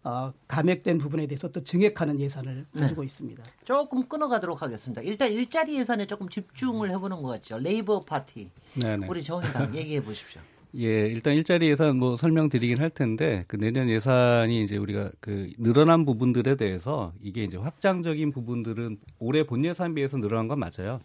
[0.05, 2.79] 어, 감액된 부분에 대해서 또 증액하는 예산을 네.
[2.79, 3.07] 가지고 네.
[3.07, 3.43] 있습니다.
[3.63, 5.01] 조금 끊어가도록 하겠습니다.
[5.01, 7.57] 일단 일자리 예산에 조금 집중을 해보는 것 같죠.
[7.57, 8.51] 레이버 파티.
[8.79, 9.07] 네네.
[9.07, 10.39] 우리 정의당 얘기해 보십시오.
[10.77, 16.05] 예, 일단 일자리 예산 뭐 설명드리긴 할 텐데 그 내년 예산이 이제 우리가 그 늘어난
[16.05, 20.99] 부분들에 대해서 이게 이제 확장적인 부분들은 올해 본 예산 비해서 늘어난 건 맞아요.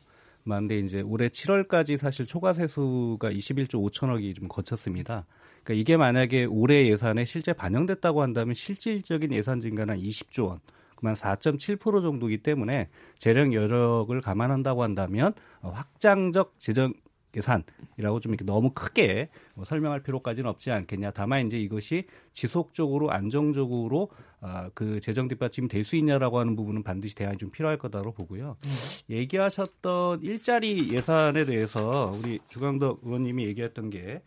[0.45, 5.27] 그런데 이제 올해 7월까지 사실 초과 세수가 21조 5천억이 좀 거쳤습니다.
[5.63, 10.61] 그러니까 이게 만약에 올해 예산에 실제 반영됐다고 한다면 실질적인 예산 증가는 20조 원.
[10.97, 16.93] 그만 4.7% 정도이기 때문에 재정 여력을 감안한다고 한다면 확장적 재정
[17.37, 21.11] 예산이라고 좀 이렇게 너무 크게 뭐 설명할 필요까지는 없지 않겠냐.
[21.13, 27.15] 다만 이제 이것이 지속적으로 안정적으로 어, 그 재정 뒷받침이 될 수 있냐라고 하는 부분은 반드시
[27.15, 28.57] 대안이 좀 필요할 거다로 보고요.
[28.65, 28.71] 음.
[29.11, 34.23] 얘기하셨던 일자리 예산에 대해서 우리 주강덕 의원님이 얘기했던 게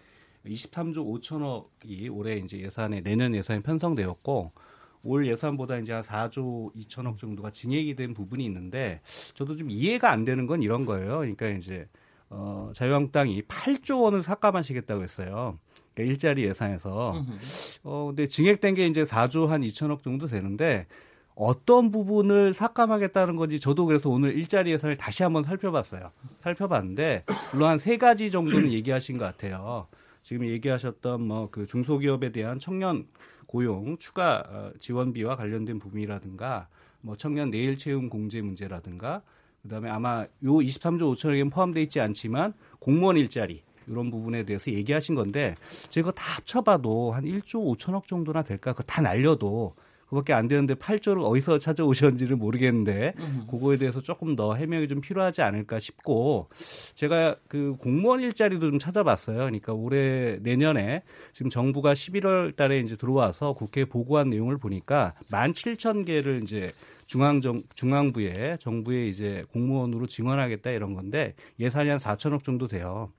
[0.46, 4.52] 23조 5천억이 올해 이제 예산에 내년 예산에 편성되었고
[5.04, 9.02] 올 예산보다 이제 한 4조 2천억 정도가 증액이 된 부분이 있는데
[9.34, 11.20] 저도 좀 이해가 안 되는 건 이런 거예요.
[11.20, 11.88] 그러니까 이제
[12.36, 15.60] 어, 자유한국당이 8조 원을 삭감하시겠다고 했어요.
[15.94, 17.14] 그러니까 일자리 예산에서.
[17.84, 20.88] 어, 근데 증액된 게 이제 4조 한 2천억 정도 되는데
[21.36, 26.12] 어떤 부분을 삭감하겠다는 건지 저도 그래서 오늘 일자리 예산을 다시 한번 살펴봤어요.
[26.42, 29.88] 살펴봤는데 물론 한 세 가지 정도는 얘기하신 것 같아요.
[30.24, 33.06] 지금 얘기하셨던 뭐 그 중소기업에 대한 청년
[33.46, 36.68] 고용 추가 어, 지원비와 관련된 부분이라든가
[37.02, 39.22] 뭐 청년 내일 채용 공제 문제라든가
[39.64, 45.56] 그다음에 아마 요 23조 5천억엔 포함되어 있지 않지만 공무원 일자리 이런 부분에 대해서 얘기하신 건데
[45.90, 48.72] 제가 다 합쳐봐도 한 1조 5천억 정도나 될까?
[48.74, 49.76] 그거 다 날려도
[50.14, 53.14] 그밖에 안 되는데 8조를 어디서 찾아오셨는지를 모르겠는데
[53.50, 56.50] 그거에 대해서 조금 더 해명이 좀 필요하지 않을까 싶고
[56.94, 59.38] 제가 그 공무원 일자리도 좀 찾아봤어요.
[59.38, 66.72] 그러니까 올해 내년에 지금 정부가 11월 달에 이제 들어와서 국회에 보고한 내용을 보니까 17,000개를 이제
[67.06, 73.12] 중앙 정 중앙부에 정부에 이제 공무원으로 증원하겠다 이런 건데 예산이 한 4천억 정도 돼요.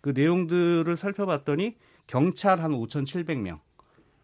[0.00, 1.76] 그 내용들을 살펴봤더니
[2.06, 3.58] 경찰 한 5,700명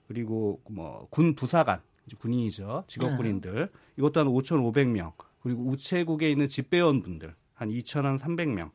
[0.07, 1.81] 그리고 뭐 군 부사관
[2.17, 2.85] 군인이죠.
[2.87, 3.71] 직업군인들.
[3.97, 5.13] 이것도 한 5,500명.
[5.43, 7.35] 그리고 우체국에 있는 집배원분들.
[7.55, 8.71] 한 2,300명.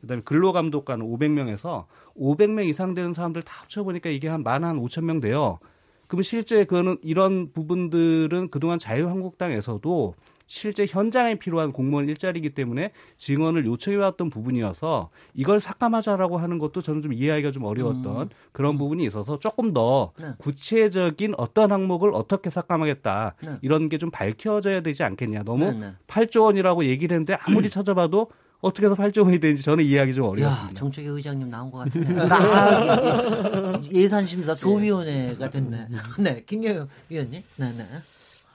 [0.00, 5.58] 그다음에 근로감독관 500명에서 500명 이상 되는 사람들 다 합쳐보니까 이게 한 만한 5천 명 돼요.
[6.06, 10.14] 그러면 실제 그거는 이런 부분들은 그동안 자유한국당에서도
[10.52, 17.12] 실제 현장에 필요한 공무원 일자리이기 때문에 증언을 요청해왔던 부분이어서 이걸 삭감하자라고 하는 것도 저는 좀
[17.12, 18.28] 이해하기가 좀 어려웠던 음.
[18.50, 20.30] 그런 부분이 있어서 조금 더 네.
[20.38, 23.56] 구체적인 어떤 항목을 어떻게 삭감하겠다 네.
[23.62, 25.42] 이런 게 좀 밝혀져야 되지 않겠냐.
[25.44, 25.92] 너무 네, 네.
[26.06, 28.30] 8조 원이라고 얘기를 했는데 아무리 찾아봐도
[28.62, 30.74] 어떻게 해서 8조 원이 되는지 저는 이해하기 좀 야, 어려웠습니다.
[30.74, 32.14] 정책위 의장님 나온 것 같은데.
[32.28, 35.86] 딱 예산심사 소위원회가 됐네.
[36.18, 37.42] 네, 김경영 위원님.
[37.56, 37.84] 네, 네.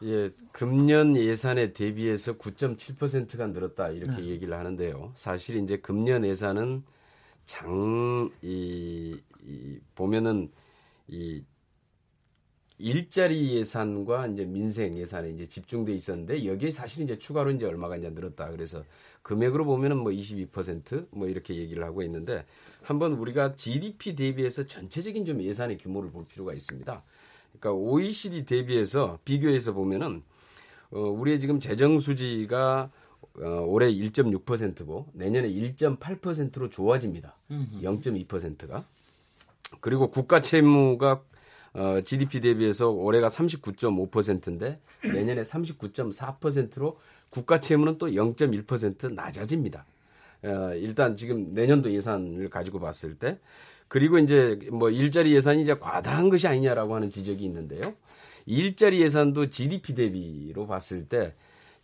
[0.04, 4.28] 예, 금년 예산에 대비해서 9.7%가 늘었다 이렇게 네.
[4.28, 5.14] 얘기를 하는데요.
[5.16, 6.84] 사실 이제 금년 예산은
[7.46, 10.52] 장, 이, 이 보면은
[11.08, 11.44] 이
[12.78, 18.10] 일자리 예산과 이제 민생 예산에 이제 집중돼 있었는데 여기에 사실 이제 추가로 이제 얼마가 이제
[18.10, 18.50] 늘었다.
[18.52, 18.84] 그래서
[19.22, 22.46] 금액으로 보면은 뭐 22%뭐 이렇게 얘기를 하고 있는데
[22.82, 27.02] 한번 우리가 GDP 대비해서 전체적인 좀 예산의 규모를 볼 필요가 있습니다.
[27.60, 30.24] 그러니까 OECD 대비해서 비교해서 보면은
[30.92, 32.90] 어, 우리의 지금 재정 수지가
[33.42, 37.36] 어, 올해 1.6%고 내년에 1.8%로 좋아집니다.
[37.82, 38.86] 0.2%가.
[39.82, 41.22] 그리고 국가 채무가
[41.74, 46.98] 어, GDP 대비해서 올해가 39.5%인데 내년에 39.4%로
[47.30, 49.86] 국가 채무는 또 0.1% 낮아집니다.
[50.44, 53.40] 어, 일단 지금 내년도 예산을 가지고 봤을 때
[53.96, 57.94] 그리고 이제 뭐 일자리 예산이 이제 과다한 것이 아니냐라고 하는 지적이 있는데요.
[58.46, 61.34] 일자리 예산도 GDP 대비로 봤을 때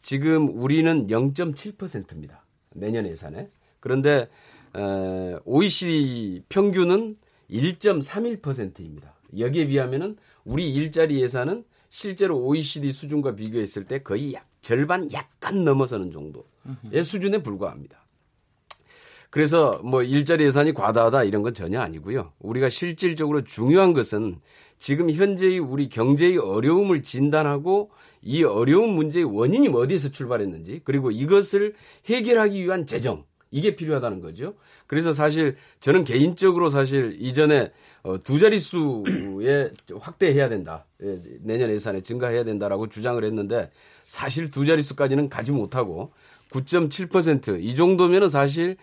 [0.02, 2.44] 지금 우리는 0.7%입니다.
[2.76, 3.50] 내년 예산에.
[3.80, 4.28] 그런데
[4.76, 7.16] 에, OECD 평균은
[7.50, 9.14] 1.31%입니다.
[9.38, 16.12] 여기에 비하면은 우리 일자리 예산은 실제로 OECD 수준과 비교했을 때 거의 약 절반 약간 넘어서는
[16.12, 18.01] 정도의 수준에 불과합니다.
[19.32, 22.34] 그래서 뭐 일자리 예산이 과다하다 이런 건 전혀 아니고요.
[22.40, 24.40] 우리가 실질적으로 중요한 것은
[24.78, 27.92] 지금 현재의 우리 경제의 어려움을 진단하고
[28.22, 31.74] 이 어려운 문제의 원인이 어디에서 출발했는지 그리고 이것을
[32.08, 34.56] 해결하기 위한 재정 이게 필요하다는 거죠.
[34.86, 37.72] 그래서 사실 저는 개인적으로 사실 이전에
[38.04, 40.86] 어, 두 자릿수에 확대해야 된다.
[41.04, 43.72] 예, 내년 예산에 증가해야 된다라고 주장을 했는데
[44.06, 46.12] 사실 두 자릿수까지는 가지 못하고
[46.52, 48.76] 9.7%이 정도면은 사실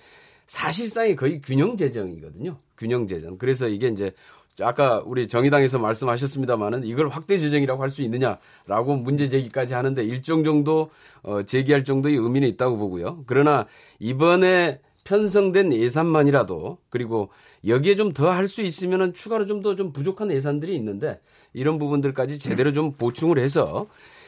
[0.49, 2.59] 사실상이 거의 균형 재정이거든요.
[2.77, 3.39] 균형 재정.
[3.39, 4.13] 그래서 이게 이제
[4.61, 10.91] 아까 우리 정의당에서 말씀하셨습니다마는 이걸 확대 재정이라고 할 수 있느냐라고 문제 제기까지 하는데 일정 정도
[11.23, 13.23] 어, 제기할 정도의 의미는 있다고 보고요.
[13.27, 13.67] 그러나
[14.01, 17.31] 이번에 편성된 예산만이라도 그리고
[17.67, 21.21] 여기에 좀 더 할 수 있으면은 추가로 좀 더좀 부족한 예산들이 있는데
[21.53, 23.87] 이런 부분들까지 제대로 좀 보충을 해서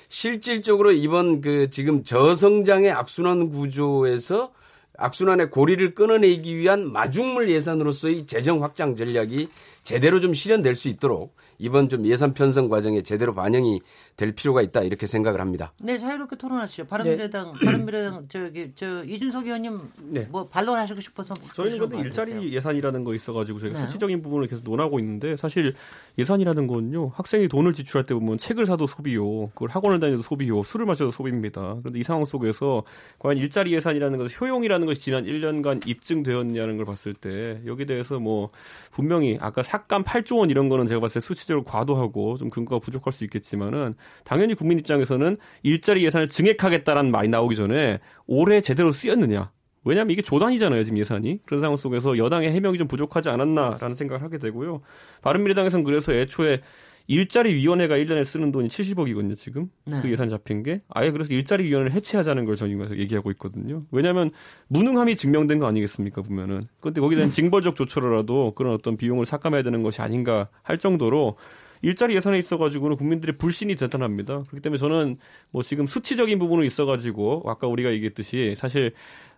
[0.09, 4.53] 실질적으로 이번 그 지금 저성장의 악순환 구조에서
[5.01, 9.49] 악순환의 고리를 끊어내기 위한 마중물 예산으로서의 재정 확장 전략이
[9.83, 13.81] 제대로 좀 실현될 수 있도록 이번 좀 예산 편성 과정에 제대로 반영이
[14.17, 15.73] 될 필요가 있다 이렇게 생각을 합니다.
[15.83, 16.87] 네, 자유롭게 토론하시죠.
[16.87, 20.27] 바른미래당, 바른미래당 저기 저 이준석 의원님 네.
[20.31, 22.53] 뭐 반론하시고 싶어서 저희는 근데 일자리 같으세요?
[22.53, 23.85] 예산이라는 거 있어가지고 저희가 네.
[23.85, 25.75] 수치적인 부분을 계속 논하고 있는데 사실
[26.19, 30.87] 예산이라는 건요 학생이 돈을 지출할 때 보면 책을 사도 소비요, 그걸 학원을 다녀도 소비요, 술을
[30.87, 31.77] 마셔도 소비입니다.
[31.81, 32.83] 그런데 이 상황 속에서
[33.19, 38.19] 과연 일자리 예산이라는 것은 효용이라는 것이 지난 1년간 입증되었냐는 걸 봤을 때 여기 에 대해서
[38.19, 38.49] 뭐
[38.91, 42.79] 분명히 아까 삭감 8조 원 이런 거는 제가 봤을 때 수치적 상식적으로 과도하고 좀 근거가
[42.79, 43.95] 부족할 수 있겠지만은
[44.25, 49.51] 당연히 국민 입장에서는 일자리 예산을 증액하겠다라는 말이 나오기 전에 올해 제대로 쓰였느냐
[49.85, 51.41] 왜냐하면 이게 조단이잖아요, 지금 예산이.
[51.47, 54.83] 그런 상황 속에서 여당의 해명이 좀 부족하지 않았나라는 생각을 하게 되고요.
[55.23, 56.61] 바른미래당에서는 그래서 애초에
[57.07, 59.69] 일자리 위원회가 1년에 쓰는 돈이 70억이거든요, 지금.
[59.85, 60.01] 네.
[60.01, 60.83] 그 예산 잡힌 게.
[60.91, 63.85] 아예 그래서 일자리 위원회를 해체하자는 걸 저희가 얘기하고 있거든요.
[63.91, 64.31] 왜냐하면
[64.69, 66.63] 무능함이 증명된 거 아니겠습니까, 보면은.
[66.81, 71.37] 그런데 거기에 대한 징벌적 조처로라도 그런 어떤 비용을 삭감해야 되는 것이 아닌가 할 정도로
[71.83, 74.43] 일자리 예산에 있어가지고는 국민들의 불신이 대단합니다.
[74.43, 75.17] 그렇기 때문에 저는
[75.51, 78.93] 뭐 지금 수치적인 부분은 있어가지고 아까 우리가 얘기했듯이 사실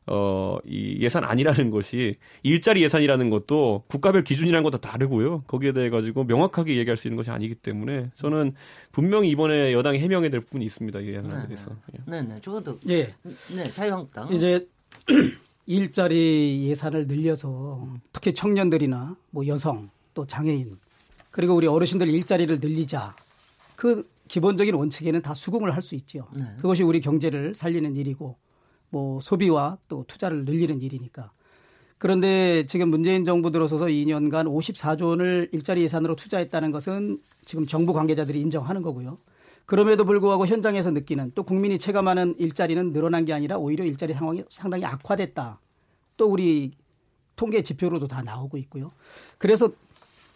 [0.06, 5.42] 어, 이 예산 아니라는 것이 일자리 예산이라는 것도 국가별 기준이라는 것도 다르고요.
[5.46, 8.54] 거기에 대해 가지고 명확하게 얘기할 수 있는 것이 아니기 때문에 저는
[8.90, 11.00] 분명히 이번에 여당이 해명해야 될 부분이 있습니다.
[11.00, 11.70] 이 예산에 대해서.
[11.94, 12.10] 예.
[12.10, 12.40] 네네.
[12.40, 13.14] 저것도 예.
[13.54, 14.66] 네 자유한국당 이제
[15.66, 20.78] 일자리 예산을 늘려서 특히 청년들이나 뭐 여성 또 장애인
[21.32, 23.16] 그리고 우리 어르신들 일자리를 늘리자
[23.74, 26.28] 그 기본적인 원칙에는 다 수긍을 할 수 있지요.
[26.36, 26.44] 네.
[26.58, 28.36] 그것이 우리 경제를 살리는 일이고
[28.90, 31.32] 뭐 소비와 또 투자를 늘리는 일이니까.
[31.98, 38.40] 그런데 지금 문재인 정부 들어서서 2년간 54조 원을 일자리 예산으로 투자했다는 것은 지금 정부 관계자들이
[38.40, 39.18] 인정하는 거고요.
[39.66, 44.84] 그럼에도 불구하고 현장에서 느끼는 또 국민이 체감하는 일자리는 늘어난 게 아니라 오히려 일자리 상황이 상당히
[44.84, 45.60] 악화됐다.
[46.16, 46.72] 또 우리
[47.36, 48.92] 통계 지표로도 다 나오고 있고요.
[49.38, 49.70] 그래서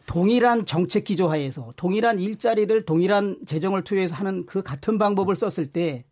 [0.06, 6.04] 동일한 정책 기조 하에서 동일한 일자리를 동일한 재정을 투여해서 하는 그 같은 방법을 썼을 때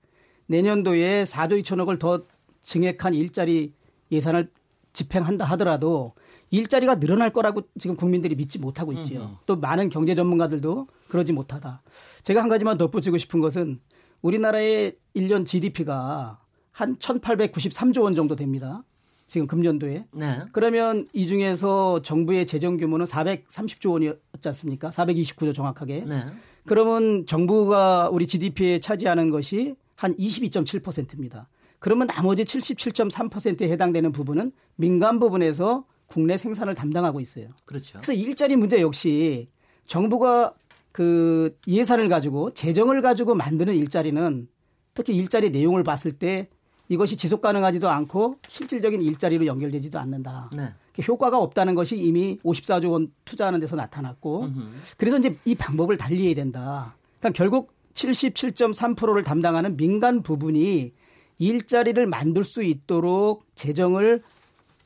[0.47, 2.25] 내년도에 4조 2천억을 더
[2.63, 3.73] 증액한 일자리
[4.11, 4.51] 예산을
[4.93, 6.15] 집행한다 하더라도
[6.51, 9.39] 일자리가 늘어날 거라고 지금 국민들이 믿지 못하고 있지요.
[9.47, 11.83] 또 많은 경제 전문가들도 그러지 못하다.
[12.23, 13.81] 제가 한 가지만 덧붙이고 싶은 것은
[14.23, 16.39] 우리나라의 1년 GDP가
[16.71, 18.85] 한 1,893조 원 정도 됩니다.
[19.27, 20.07] 지금 금년도에.
[20.13, 20.43] 네.
[20.53, 24.91] 그러면 이 중에서 정부의 재정 규모는 430조 원이었지 않습니까?
[24.91, 26.05] 429조 정확하게.
[26.07, 26.25] 네.
[26.67, 31.49] 그러면 정부가 우리 GDP에 차지하는 것이 한 22.7%입니다.
[31.79, 37.49] 그러면 나머지 77.3%에 해당되는 부분은 민간 부분에서 국내 생산을 담당하고 있어요.
[37.65, 37.99] 그렇죠.
[37.99, 39.49] 그래서 일자리 문제 역시
[39.87, 40.55] 정부가
[40.93, 44.49] 그 예산을 가지고 재정을 가지고 만드는 일자리는
[44.95, 46.49] 특히 일자리 내용을 봤을 때
[46.89, 50.51] 이것이 지속 가능하지도 않고 실질적인 일자리로 연결되지도 않는다.
[50.55, 50.73] 네.
[51.07, 54.49] 효과가 없다는 것이 이미 54조 원 투자하는 데서 나타났고
[54.97, 56.95] 그래서 이제 이 방법을 달리해야 된다.
[57.19, 60.93] 그러니까 결국 77.3%를 담당하는 민간 부분이
[61.39, 64.23] 일자리를 만들 수 있도록 재정을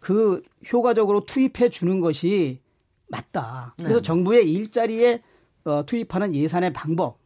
[0.00, 2.60] 그 효과적으로 투입해 주는 것이
[3.08, 3.74] 맞다.
[3.76, 4.02] 그래서 네.
[4.02, 5.22] 정부의 일자리에
[5.64, 7.18] 어, 투입하는 예산의 방법,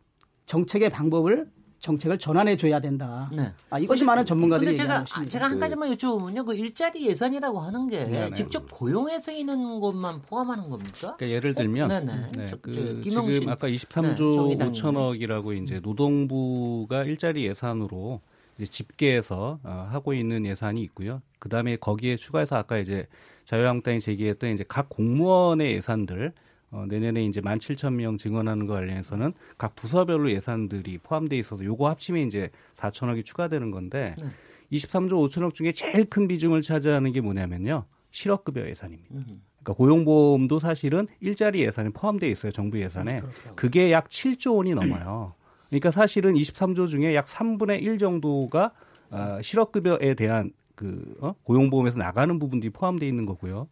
[0.46, 1.48] 정책의 방법을
[1.82, 3.28] 정책을 전환해 줘야 된다.
[3.34, 3.52] 네.
[3.68, 5.30] 아, 이것이 많은 전문가들이 근데 제가 것입니다.
[5.32, 6.46] 제가 한 가지만 여쭤보면요.
[6.46, 8.34] 그 일자리 예산이라고 하는 게 네, 네.
[8.34, 11.16] 직접 고용에 쓰이는 것만 포함하는 겁니까?
[11.16, 12.00] 그러니까 예를 들면 어?
[12.00, 12.30] 네네.
[12.36, 13.32] 네, 저- 그 저 김용신.
[13.40, 14.72] 지금 아까 네, 23조 정의당님.
[14.72, 18.20] 5천억이라고 이제 노동부가 일자리 예산으로
[18.58, 21.20] 이제 집계해서 어, 하고 있는 예산이 있고요.
[21.40, 23.06] 그 다음에 거기에 추가해서 아까 이제
[23.44, 26.32] 자유한국당이 제기했던 이제 각 공무원의 예산들
[26.72, 32.50] 어, 내년에 이제 17,000명 증원하는 거 관련해서는 각 부서별로 예산들이 포함돼 있어서 요거 합치면 이제
[32.74, 34.30] 4천억이 추가되는 건데 네.
[34.72, 37.84] 23조 5천억 중에 제일 큰 비중을 차지하는 게 뭐냐면요.
[38.10, 39.14] 실업급여 예산입니다.
[39.14, 42.52] 그러니까 고용보험도 사실은 일자리 예산에 포함되어 있어요.
[42.52, 43.20] 정부 예산에.
[43.54, 45.34] 그게 약 7조 원이 넘어요.
[45.68, 48.72] 그러니까 사실은 23조 중에 약 3분의 1 정도가
[49.10, 51.34] 아, 실업급여에 대한 그 어?
[51.44, 53.68] 고용보험에서 나가는 부분들이 포함되어 있는 거고요.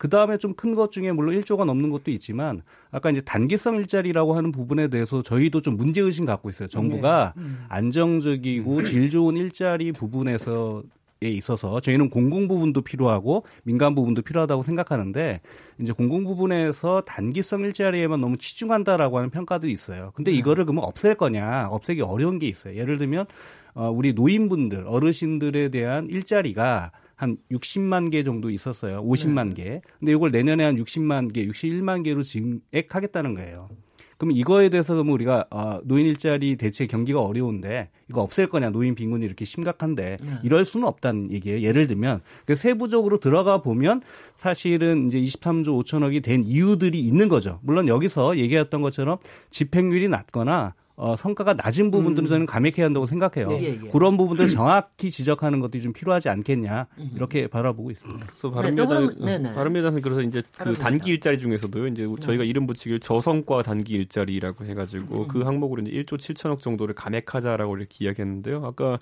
[0.00, 4.34] 그 다음에 좀 큰 것 중에 물론 1조가 넘는 것도 있지만 아까 이제 단기성 일자리라고
[4.34, 6.68] 하는 부분에 대해서 저희도 좀 문제의식 갖고 있어요.
[6.68, 7.34] 정부가
[7.68, 10.82] 안정적이고 질 좋은 일자리 부분에서
[11.22, 15.42] 에 있어서 저희는 공공 부분도 필요하고 민간 부분도 필요하다고 생각하는데
[15.78, 20.12] 이제 공공 부분에서 단기성 일자리에만 너무 치중한다라고 하는 평가들이 있어요.
[20.14, 21.68] 근데 이거를 그러면 없앨 거냐?
[21.72, 22.74] 없애기 어려운 게 있어요.
[22.74, 23.26] 예를 들면
[23.74, 29.04] 어 우리 노인분들, 어르신들에 대한 일자리가 한 60만 개 정도 있었어요.
[29.04, 29.82] 50만 개.
[29.98, 33.68] 근데 이걸 내년에 한 60만 개, 61만 개로 증액하겠다는 거예요.
[34.16, 38.94] 그럼 이거에 대해서 그러면 우리가 어, 노인 일자리 대체 경기가 어려운데 이거 없앨 거냐 노인
[38.94, 41.60] 빈곤이 이렇게 심각한데 이럴 수는 없다는 얘기예요.
[41.60, 44.00] 예를 들면 그 세부적으로 들어가 보면
[44.36, 47.60] 사실은 이제 23조 5천억이 된 이유들이 있는 거죠.
[47.62, 49.18] 물론 여기서 얘기했던 것처럼
[49.50, 53.48] 집행률이 낮거나 어, 성과가 낮은 부분들은 저는 감액해야 한다고 생각해요.
[53.52, 53.88] 예, 예.
[53.90, 58.26] 그런 부분들을 정확히 지적하는 것들이 좀 필요하지 않겠냐 이렇게 바라보고 있습니다.
[58.26, 59.54] 그래서 네, 바른미래당 그러면- 네네.
[59.54, 60.84] 바른미래당은 그래서 이제 그 바른미래당.
[60.90, 66.18] 단기 일자리 중에서도 이제 저희가 이름 붙이길 저성과 단기 일자리라고 해가지고 그 항목으로 이제 1조
[66.18, 68.62] 7천억 정도를 감액하자라고 이렇게 이야기했는데요.
[68.66, 68.98] 아까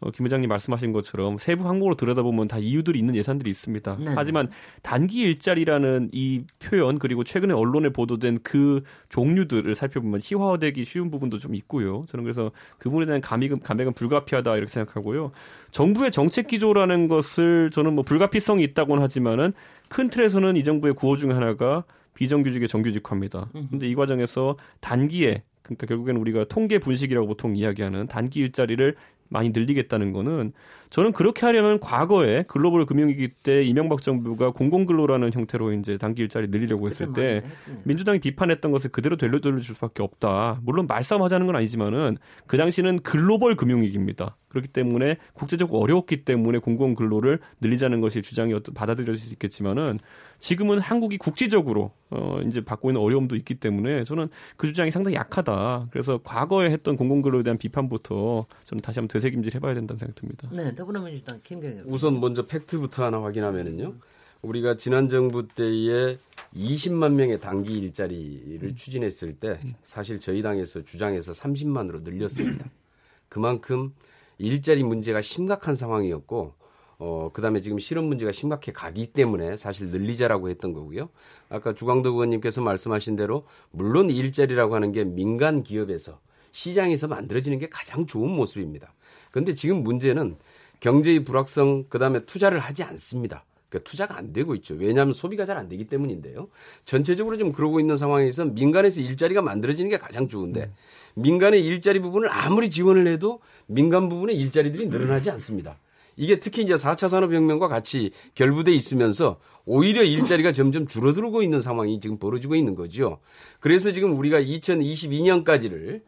[0.00, 3.96] 어, 김 회장님 말씀하신 것처럼 세부 항목으로 들여다보면 다 이유들이 있는 예산들이 있습니다.
[4.00, 4.12] 네.
[4.14, 4.48] 하지만
[4.82, 11.54] 단기 일자리라는 이 표현 그리고 최근에 언론에 보도된 그 종류들을 살펴보면 희화화되기 쉬운 부분도 좀
[11.54, 12.02] 있고요.
[12.08, 15.32] 저는 그래서 그 부분에 대한 감액은, 감액은 불가피하다 이렇게 생각하고요.
[15.70, 19.52] 정부의 정책 기조라는 것을 저는 뭐 불가피성이 있다고는 하지만은
[19.88, 23.50] 큰 틀에서는 이 정부의 구호 중 하나가 비정규직의 정규직화입니다.
[23.70, 28.94] 근데 이 과정에서 단기에 그러니까 결국에는 우리가 통계 분식이라고 보통 이야기하는 단기 일자리를
[29.28, 30.52] 많이 늘리겠다는 거는
[30.90, 36.86] 저는 그렇게 하려면 과거에 글로벌 금융위기 때 이명박 정부가 공공근로라는 형태로 이제 단기 일자리 늘리려고
[36.86, 37.42] 했을 때
[37.84, 40.60] 민주당이 비판했던 것을 그대로 되돌려줄 수밖에 없다.
[40.62, 44.36] 물론 말싸움하자는 건 아니지만은 그 당시는 글로벌 금융위기입니다.
[44.48, 49.98] 그렇기 때문에 국제적으로 어려웠기 때문에 공공근로를 늘리자는 것이 주장이 받아들여질 수 있겠지만은
[50.38, 55.88] 지금은 한국이 국제적으로 어 이제 받고 있는 어려움도 있기 때문에 저는 그 주장이 상당히 약하다.
[55.90, 60.48] 그래서 과거에 했던 공공근로에 대한 비판부터 저는 다시 한번 되새김질 해봐야 된다는 생각이 듭니다.
[60.52, 61.84] 네, 더불어민주당 김경일.
[61.86, 63.94] 우선 먼저 팩트부터 하나 확인하면은요.
[64.42, 66.18] 우리가 지난 정부 때에
[66.54, 72.66] 20만 명의 단기 일자리를 추진했을 때 사실 저희 당에서 주장해서 30만으로 늘렸습니다.
[73.28, 73.92] 그만큼
[74.38, 76.54] 일자리 문제가 심각한 상황이었고
[76.98, 81.10] 어, 그 다음에 지금 실업 문제가 심각해 가기 때문에 사실 늘리자라고 했던 거고요.
[81.48, 86.20] 아까 주광덕 의원님께서 말씀하신 대로 물론 일자리라고 하는 게 민간 기업에서
[86.52, 88.94] 시장에서 만들어지는 게 가장 좋은 모습입니다.
[89.30, 90.36] 그런데 지금 문제는
[90.80, 93.44] 경제의 불확성, 그 다음에 투자를 하지 않습니다.
[93.68, 94.74] 그러니까 투자가 안 되고 있죠.
[94.74, 96.48] 왜냐하면 소비가 잘 안 되기 때문인데요.
[96.84, 100.70] 전체적으로 좀 그러고 있는 상황에서 민간에서 일자리가 만들어지는 게 가장 좋은데
[101.14, 105.78] 민간의 일자리 부분을 아무리 지원을 해도 민간 부분의 일자리들이 늘어나지 않습니다.
[106.16, 112.18] 이게 특히 이제 4차 산업혁명과 같이 결부돼 있으면서 오히려 일자리가 점점 줄어들고 있는 상황이 지금
[112.18, 113.20] 벌어지고 있는 거죠.
[113.60, 116.02] 그래서 지금 우리가 2022년까지를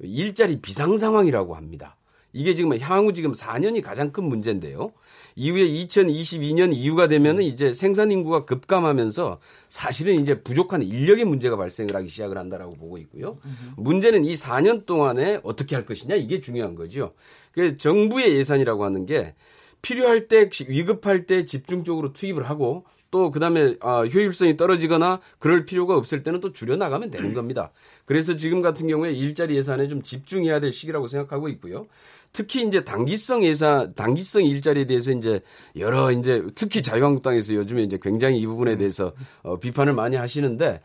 [0.00, 1.96] 일자리 비상 상황이라고 합니다.
[2.32, 4.92] 이게 지금 향후 지금 4년이 가장 큰 문제인데요.
[5.36, 12.08] 이후에 2022년 이후가 되면은 이제 생산 인구가 급감하면서 사실은 이제 부족한 인력의 문제가 발생을 하기
[12.08, 13.38] 시작을 한다라고 보고 있고요.
[13.76, 17.14] 문제는 이 4년 동안에 어떻게 할 것이냐 이게 중요한 거죠.
[17.52, 19.34] 그 정부의 예산이라고 하는 게
[19.82, 26.22] 필요할 때 위급할 때 집중적으로 투입을 하고 또 그다음에 아, 효율성이 떨어지거나 그럴 필요가 없을
[26.22, 27.70] 때는 또 줄여 나가면 되는 겁니다.
[28.06, 31.86] 그래서 지금 같은 경우에 일자리 예산에 좀 집중해야 될 시기라고 생각하고 있고요.
[32.32, 35.40] 특히 이제 단기성 예산, 단기성 일자리에 대해서 이제
[35.76, 40.80] 여러 이제 특히 자유한국당에서 요즘에 이제 굉장히 이 부분에 대해서 어, 비판을 많이 하시는데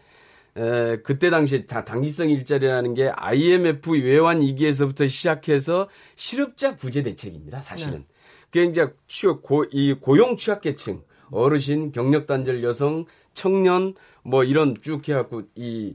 [0.58, 7.62] 에, 그때 당시에 다 단기성 일자리라는 게 IMF 외환 위기에서부터 시작해서 실업자 구제 대책입니다.
[7.62, 8.04] 사실은.
[8.52, 15.08] 그게 이제 취업, 고, 이 고용 취약계층, 어르신, 경력 단절 여성, 청년, 뭐 이런 쭉
[15.08, 15.94] 해갖고 이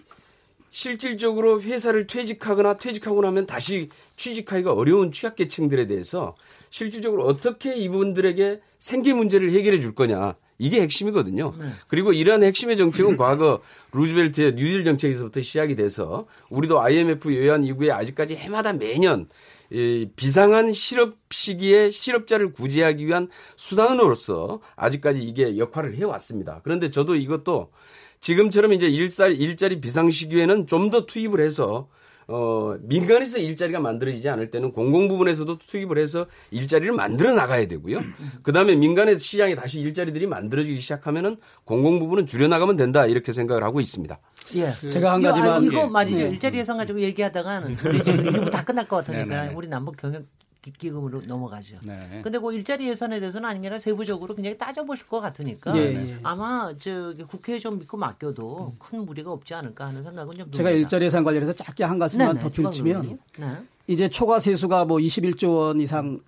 [0.70, 6.34] 실질적으로 회사를 퇴직하거나 퇴직하고 나면 다시 취직하기가 어려운 취약계층들에 대해서
[6.70, 10.34] 실질적으로 어떻게 이분들에게 생계 문제를 해결해 줄 거냐.
[10.58, 11.52] 이게 핵심이거든요.
[11.88, 13.60] 그리고 이러한 핵심의 정책은 과거
[13.92, 19.28] 루즈벨트의 뉴딜 정책에서부터 시작이 돼서 우리도 IMF 외환 이후에 아직까지 해마다 매년
[19.72, 26.60] 이 비상한 실업 시기에 실업자를 구제하기 위한 수단으로서 아직까지 이게 역할을 해왔습니다.
[26.62, 27.72] 그런데 저도 이것도
[28.20, 31.88] 지금처럼 이제 일자리 비상 시기에는 좀 더 투입을 해서
[32.28, 38.00] 어, 민간에서 일자리가 만들어지지 않을 때는 공공 부분에서도 투입을 해서 일자리를 만들어 나가야 되고요.
[38.42, 43.62] 그 다음에 민간의 시장에 다시 일자리들이 만들어지기 시작하면은 공공 부분은 줄여 나가면 된다 이렇게 생각을
[43.64, 44.16] 하고 있습니다.
[44.54, 44.70] 예.
[44.88, 45.86] 제가 한 가지만 이거 예.
[45.86, 46.18] 말이죠.
[46.18, 46.28] 네.
[46.28, 49.54] 일자리 예산 가지고 얘기하다가는 우리 지금 일부 다 끝날 것 같으니까 네네.
[49.54, 50.24] 우리 남북 경영
[50.62, 51.76] 기- 기금으로 넘어가죠.
[51.84, 52.20] 네.
[52.22, 56.16] 근데 그 일자리 예산에 대해서는 아니라 세부적으로 굉장히 따져보실 것 같으니까 예, 예.
[56.22, 60.70] 아마 저기 국회에 좀 믿고 맡겨도 큰 무리가 없지 않을까 하는 생각은 좀 제가 듭니다.
[60.70, 63.18] 일자리 예산 관련해서 짧게 한 가지만 펼치면 의원님.
[63.38, 63.56] 네.
[63.88, 66.20] 이제 초과 세수가 뭐 21조 원 이상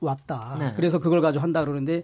[0.00, 0.56] 왔다.
[0.58, 0.72] 네.
[0.74, 2.02] 그래서 그걸 가지고 한다 그러는데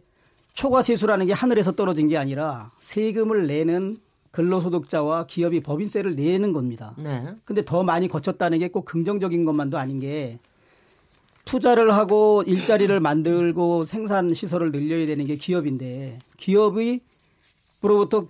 [0.53, 3.97] 초과 세수라는 게 하늘에서 떨어진 게 아니라 세금을 내는
[4.31, 6.95] 근로소득자와 기업이 법인세를 내는 겁니다.
[6.99, 7.35] 네.
[7.47, 10.39] 근데 더 많이 거쳤다는 게 꼭 긍정적인 것만도 아닌 게
[11.53, 17.01] 투자를 하고 일자리를 만들고 생산 시설을 늘려야 되는 게 기업인데 기업의
[17.83, 18.27] 으로부터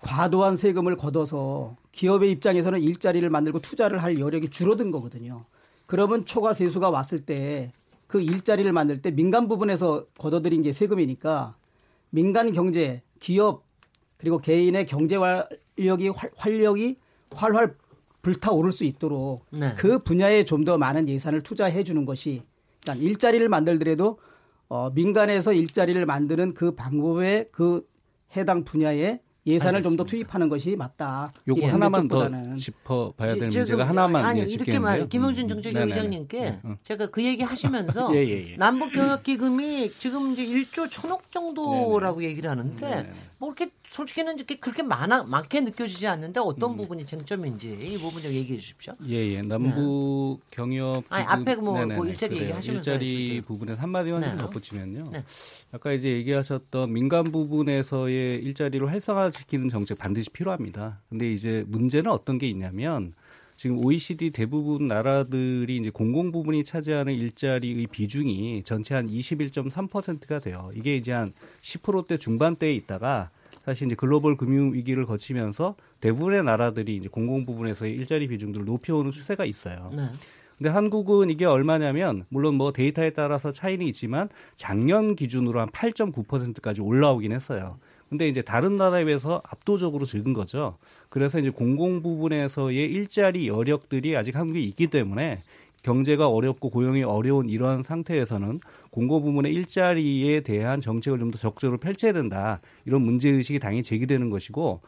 [0.00, 5.44] 과도한 세금을 걷어서 기업의 입장에서는 일자리를 만들고 투자를 할 여력이 줄어든 거거든요.
[5.84, 7.70] 그러면 초과 세수가 왔을 때
[8.06, 11.56] 그 일자리를 만들 때 민간 부분에서 걷어들인 게 세금이니까
[12.10, 13.64] 민간 경제, 기업
[14.18, 16.96] 그리고 개인의 경제 활력이 활- 활력이
[17.32, 17.74] 활활
[18.24, 19.74] 불타오를 수 있도록 네.
[19.76, 22.42] 그 분야에 좀 더 많은 예산을 투자해 주는 것이
[22.82, 24.18] 그러니까 일자리를 만들더라도
[24.68, 27.86] 어, 민간에서 일자리를 만드는 그 방법에 그
[28.36, 31.30] 해당 분야에 예산을 좀 더 투입하는 것이 맞다.
[31.46, 32.30] 요거 예, 하나만 더.
[32.56, 34.78] 짚어봐야 될 지- 문제가 지금 하나만 아니 예, 이렇게.
[34.78, 35.92] 말 김영준 음, 정책위 네네네.
[35.94, 36.76] 의장님께 음.
[36.82, 38.56] 제가 그 얘기 하시면서 예, 예, 예.
[38.56, 44.82] 남북 경협 기금이 지금 이제 1조 천억 정도라고 얘기를 하는데 뭐 이렇게 솔직히는 이렇게 그렇게
[44.82, 46.76] 많아 많게 느껴지지 않는데 어떤 음.
[46.78, 48.94] 부분이 쟁점인지 이 부분 좀 얘기해 주십시오.
[49.06, 49.42] 예, 예.
[49.42, 51.74] 남북 경협 아니, 앞에 뭐.
[51.74, 52.46] 그 일자리 그래요.
[52.48, 53.40] 얘기하시면서 일자리.
[53.42, 54.38] 부분에 한마디만 좀 네.
[54.38, 55.10] 덧붙이면요.
[55.12, 55.24] 네.
[55.70, 61.00] 아까 이제 얘기하셨던 민간 부분에서의 일자리를 활성화시키는 정책 반드시 필요합니다.
[61.08, 63.14] 근데 이제 문제는 어떤 게 있냐면
[63.54, 70.72] 지금 OECD 대부분 나라들이 이제 공공 부분이 차지하는 일자리의 비중이 전체 한 21.3%가 돼요.
[70.74, 71.32] 이게 이제 한
[71.62, 73.30] 10%대 중반대에 있다가
[73.64, 79.44] 사실 이제 글로벌 금융 위기를 거치면서 대부분의 나라들이 이제 공공 부분에서의 일자리 비중들을 높여오는 추세가
[79.44, 79.90] 있어요.
[79.94, 80.08] 네.
[80.58, 87.32] 근데 한국은 이게 얼마냐면 물론 뭐 데이터에 따라서 차이는 있지만 작년 기준으로 한 8.9%까지 올라오긴
[87.32, 87.78] 했어요.
[88.08, 90.76] 근데 이제 다른 나라에 비해서 압도적으로 적은 거죠.
[91.08, 95.42] 그래서 이제 공공 부분에서의 일자리 여력들이 아직 한국에 있기 때문에
[95.84, 98.58] 경제가 어렵고 고용이 어려운 이러한 상태에서는
[98.90, 102.60] 공공 부문의 일자리에 대한 정책을 좀 더 적극적으로 펼쳐야 된다.
[102.84, 104.80] 이런 문제 의식이 당연히 제기되는 것이고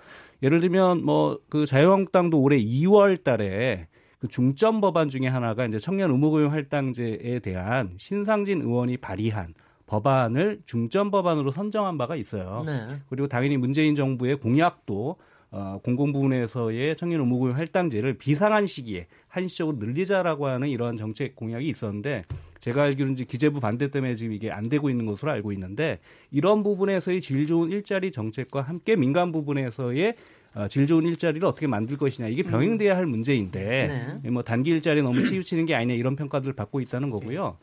[0.42, 3.88] 예를 들면 뭐 그 자유한국당도 올해 2월 달에
[4.18, 9.54] 그 중점 법안 중에 하나가 이제 청년 의무고용 할당제에 대한 신상진 의원이 발의한
[9.86, 12.64] 법안을 중점 법안으로 선정한 바가 있어요.
[12.66, 12.88] 네.
[13.08, 15.16] 그리고 당연히 문재인 정부의 공약도
[15.50, 22.24] 어, 공공부문에서의 청년 의무고용 할당제를 비상한 시기에 한시적으로 늘리자라고 하는 이러한 정책 공약이 있었는데
[22.58, 26.62] 제가 알기로는 이제 기재부 반대 때문에 지금 이게 안 되고 있는 것으로 알고 있는데 이런
[26.62, 30.14] 부분에서의 질 좋은 일자리 정책과 함께 민간 부분에서의
[30.54, 35.24] 어, 질 좋은 일자리를 어떻게 만들 것이냐 이게 병행돼야 할 문제인데 뭐 단기 일자리 너무
[35.24, 37.56] 치우치는 게 아니냐 이런 평가들을 받고 있다는 거고요.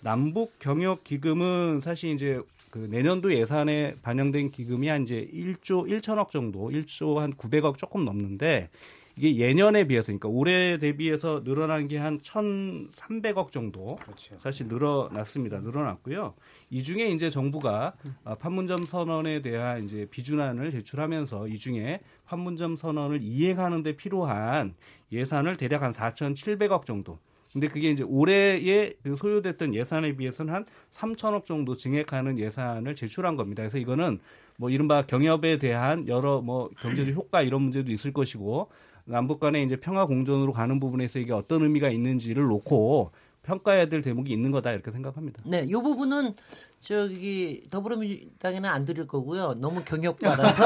[0.00, 2.40] 남북 경협 기금은 사실 이제
[2.70, 8.70] 그 내년도 예산에 반영된 기금이 한 이제 1조 1천억 정도, 1조 한 900억 조금 넘는데
[9.16, 13.98] 이게 예년에 비해서 그러니까 올해 대비해서 늘어난 게 한 1,300억 정도
[14.42, 15.60] 사실 늘어났습니다.
[15.60, 16.34] 늘어났고요.
[16.70, 17.92] 이 중에 이제 정부가
[18.24, 24.74] 아, 판문점 선언에 대한 이제 비준안을 제출하면서 이 중에 판문점 선언을 이행하는 데 필요한
[25.12, 27.18] 예산을 대략 한 4,700억 정도
[27.52, 33.62] 근데 그게 이제 올해에 그 소요됐던 예산에 비해서는 한 3천억 정도 증액하는 예산을 제출한 겁니다.
[33.62, 34.20] 그래서 이거는
[34.56, 38.68] 뭐 이른바 경협에 대한 여러 뭐 경제적 효과 이런 문제도 있을 것이고
[39.04, 43.10] 남북 간의 이제 평화 공존으로 가는 부분에서 이게 어떤 의미가 있는지를 놓고
[43.50, 45.42] 평가해야 될 대목이 있는 거다 이렇게 생각합니다.
[45.44, 46.34] 네, 이 부분은
[46.80, 49.54] 저기 더불어민주당에는 안 드릴 거고요.
[49.54, 50.62] 너무 경력받아서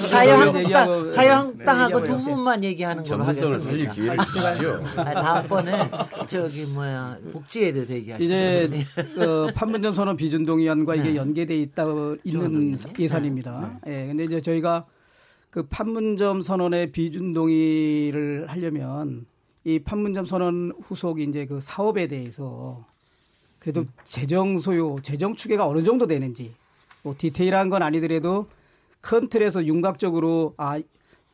[0.08, 2.16] 자유한국당, 자유한국당하고 네, 두.
[2.26, 4.24] 분만 얘기하는 걸로 전문성을 살릴 하겠습니다.
[4.24, 4.82] 기회를 주시죠.
[5.00, 5.90] 아, 다음번에
[6.26, 8.34] 저기 뭐야 복지에 대해서 얘기하시죠.
[8.34, 8.86] 이제
[9.18, 11.00] 어, 판문점 선언 비준동의안과 네.
[11.00, 11.84] 이게 연계돼 있다
[12.24, 12.94] 있는 동의안이요?
[12.98, 13.80] 예산입니다.
[13.86, 14.06] 예.
[14.06, 14.86] 근데 이제 저희가
[15.50, 19.26] 그 판문점 선언의 비준동의를 하려면
[19.66, 22.84] 이 판문점 선언 후속 이제 그 사업에 대해서
[23.58, 26.54] 그래도 재정 소요, 재정 추계가 어느 정도 되는지
[27.02, 28.46] 뭐 디테일한 건 아니더라도
[29.00, 30.80] 큰 틀에서 윤곽적으로 아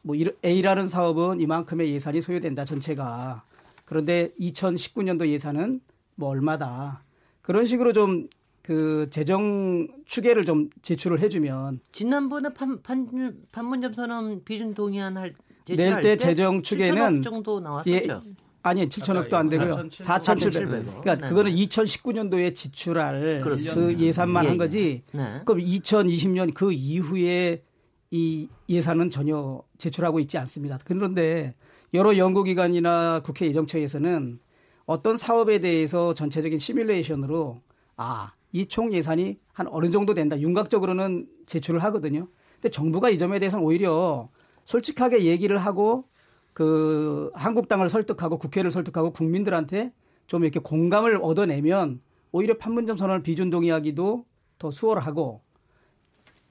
[0.02, 3.44] 뭐 A라는 사업은 이만큼의 예산이 소요된다 전체가.
[3.84, 5.80] 그런데 2019년도 예산은
[6.16, 7.02] 뭐 얼마다.
[7.40, 15.16] 그런 식으로 좀그 재정 추계를 좀 제출을 해주면 지난번에 판, 판, 판문점 선언 비준 동의안
[15.16, 15.34] 할
[15.68, 17.92] 낼 때 재정 추계는 7천억 정도 나왔었죠.
[17.92, 18.08] 예,
[18.62, 19.88] 아니 7천억도 안 되고요.
[19.90, 20.52] 4,700.
[20.52, 21.00] 4,700.
[21.00, 21.28] 그러니까 네.
[21.28, 23.74] 그거는 2019년도에 지출할 그렇습니다.
[23.74, 24.58] 그 예산만 예, 한 예.
[24.58, 25.02] 거지.
[25.12, 25.40] 네.
[25.44, 27.62] 그럼 2020년 그 이후에
[28.10, 30.78] 이 예산은 전혀 제출하고 있지 않습니다.
[30.84, 31.54] 그런데
[31.94, 34.38] 여러 연구기관이나 국회 예정처에서는
[34.86, 37.60] 어떤 사업에 대해서 전체적인 시뮬레이션으로
[37.96, 40.38] 아, 이 총 예산이 한 어느 정도 된다.
[40.38, 42.28] 윤곽적으로는 제출을 하거든요.
[42.54, 44.28] 근데 정부가 이 점에 대해서는 오히려
[44.64, 46.04] 솔직하게 얘기를 하고
[46.52, 49.92] 그 한국당을 설득하고 국회를 설득하고 국민들한테
[50.26, 52.00] 좀 이렇게 공감을 얻어내면
[52.30, 54.24] 오히려 판문점 선언을 비준 동의하기도
[54.58, 55.42] 더 수월하고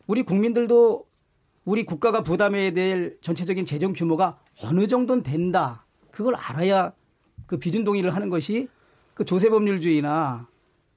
[0.08, 1.06] 우리 국민들도
[1.64, 5.86] 우리 국가가 부담해야 될 전체적인 재정 규모가 어느 정도는 된다.
[6.12, 6.94] 그걸 알아야
[7.46, 8.68] 그 비준 동의를 하는 것이
[9.14, 10.48] 그 조세 법률주의나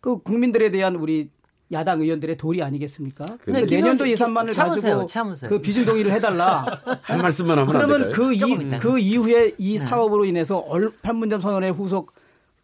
[0.01, 1.31] 그 국민들에 대한 우리
[1.75, 3.25] 야당 의원들의 도리 아니겠습니까?
[3.45, 5.51] 근데 그 내년도 김영준 예산만을 참으세요, 가지고 참으세요.
[5.51, 6.64] 그 비준 동의를 해달라.
[7.03, 8.12] 한 말씀만 하면 안 그러면?
[8.12, 8.79] 그, 이.
[8.79, 12.14] 그 이후에 이 사업으로 인해서 얼, 판문점 선언의 후속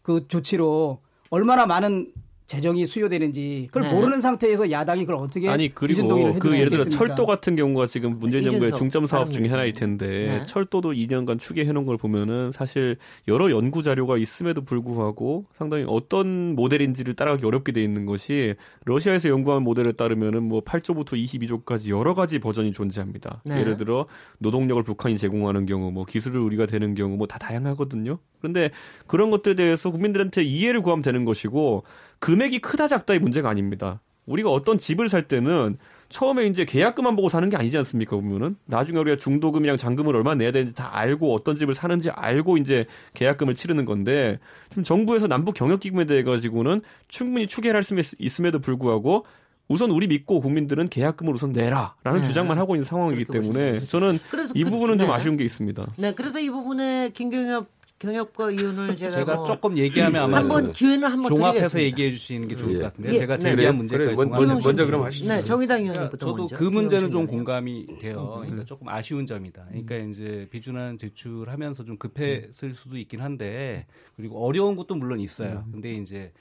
[0.02, 0.98] 그 조치로
[1.28, 2.12] 얼마나 많은
[2.50, 3.92] 재정이 수요되는지 그걸 네.
[3.92, 6.84] 모르는 상태에서 야당이 그걸 어떻게 아니 그리고 그수 예를 들어?
[6.84, 9.46] 철도 같은 경우가 지금 문재인 정부의 이준석 중점 사업 중에.
[9.46, 10.42] 하나일 텐데 네.
[10.44, 12.96] 철도도 2년간 추계해 놓은 걸 보면은 사실
[13.28, 19.62] 여러 연구 자료가 있음에도 불구하고 상당히 어떤 모델인지를 따라가기 어렵게 돼 있는 것이 러시아에서 연구한
[19.62, 23.42] 모델에 따르면은 뭐 8조부터 22조까지 여러 가지 버전이 존재합니다.
[23.44, 23.60] 네.
[23.60, 24.06] 예를 들어
[24.38, 28.18] 노동력을 북한이 제공하는 경우 뭐 기술을 우리가 되는 경우 뭐 다 다양하거든요.
[28.40, 28.70] 그런데
[29.06, 31.84] 그런 것들에 대해서 국민들한테 이해를 구하면 되는 것이고
[32.20, 34.00] 금액이 크다 작다의 문제가 아닙니다.
[34.26, 35.76] 우리가 어떤 집을 살 때는
[36.10, 40.52] 처음에 이제 계약금만 보고 사는 게 아니지 않습니까 보면은 나중에 우리가 중도금이랑 잔금을 얼마 내야
[40.52, 45.80] 되는지 다 알고 어떤 집을 사는지 알고 이제 계약금을 치르는 건데 지금 정부에서 남북 경협
[45.80, 49.24] 기금에 대해 가지고는 충분히 추계를 할수 있음에도 불구하고
[49.68, 52.22] 우선 우리 믿고 국민들은 계약금을 우선 내라라는 네.
[52.22, 54.14] 주장만 하고 있는 상황이기 때문에 저는
[54.54, 55.14] 이 그- 부분은 좀 네.
[55.14, 55.84] 아쉬운 게 있습니다.
[55.96, 57.68] 네, 그래서 이 부분에 김경엽
[58.00, 61.84] 경협과 의원을 제가, 제가 뭐 조금 얘기하면 아마 한번 기회는 한번 종합해서 드리겠습니다.
[61.84, 62.78] 얘기해 주시는 게 좋을 예.
[62.78, 63.18] 것 같은데 예.
[63.18, 63.38] 제가 네.
[63.38, 65.28] 제기한 그래, 문제까지 그래, 먼저, 먼저 그럼 하시죠.
[65.28, 66.56] 네, 정의당 그러니까 의원님부터 저도 먼저.
[66.56, 68.38] 그 문제는 좀 공감이 돼요.
[68.40, 69.66] 그러니까 조금 아쉬운 점이다.
[69.68, 73.86] 그러니까 이제 비준안 제출하면서 좀 급했을 수도 있긴 한데
[74.16, 75.66] 그리고 어려운 것도 물론 있어요.
[75.70, 76.32] 근데 이제 에,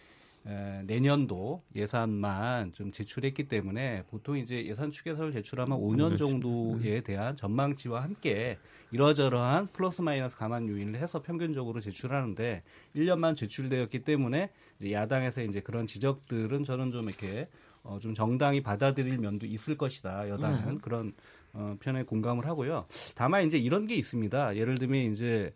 [0.44, 8.58] 내년도 예산만 좀 제출했기 때문에 보통 이제 예산 추계서를 제출하면 5년 정도에 대한 전망치와 함께
[8.92, 12.64] 이러저러한 플러스 마이너스 감안 요인을 해서 평균적으로 제출하는데
[12.96, 17.48] 1년만 제출되었기 때문에 이제 야당에서 이제 그런 지적들은 저는 좀 이렇게
[17.84, 20.30] 어, 좀 정당히 받아들일 면도 있을 것이다.
[20.30, 21.14] 여당은 그런
[21.54, 22.86] 어, 편에 공감을 하고요.
[23.16, 24.56] 다만 이제 이런 게 있습니다.
[24.56, 25.54] 예를 들면 이제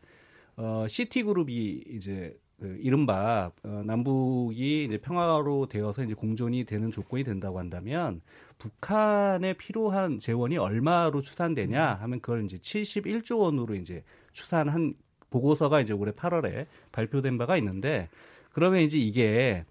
[0.56, 7.60] 어, 시티그룹이 이제 그 이른바 어, 남북이 이제 평화로 되어서 이제 공존이 되는 조건이 된다고
[7.60, 8.22] 한다면
[8.58, 14.94] 북한에 필요한 재원이 얼마로 추산되냐 하면 그걸 이제 71조 원으로 이제 추산한
[15.30, 18.10] 보고서가 이제 올해 8월에 발표된 바가 있는데
[18.52, 19.66] 그러면 이제 이게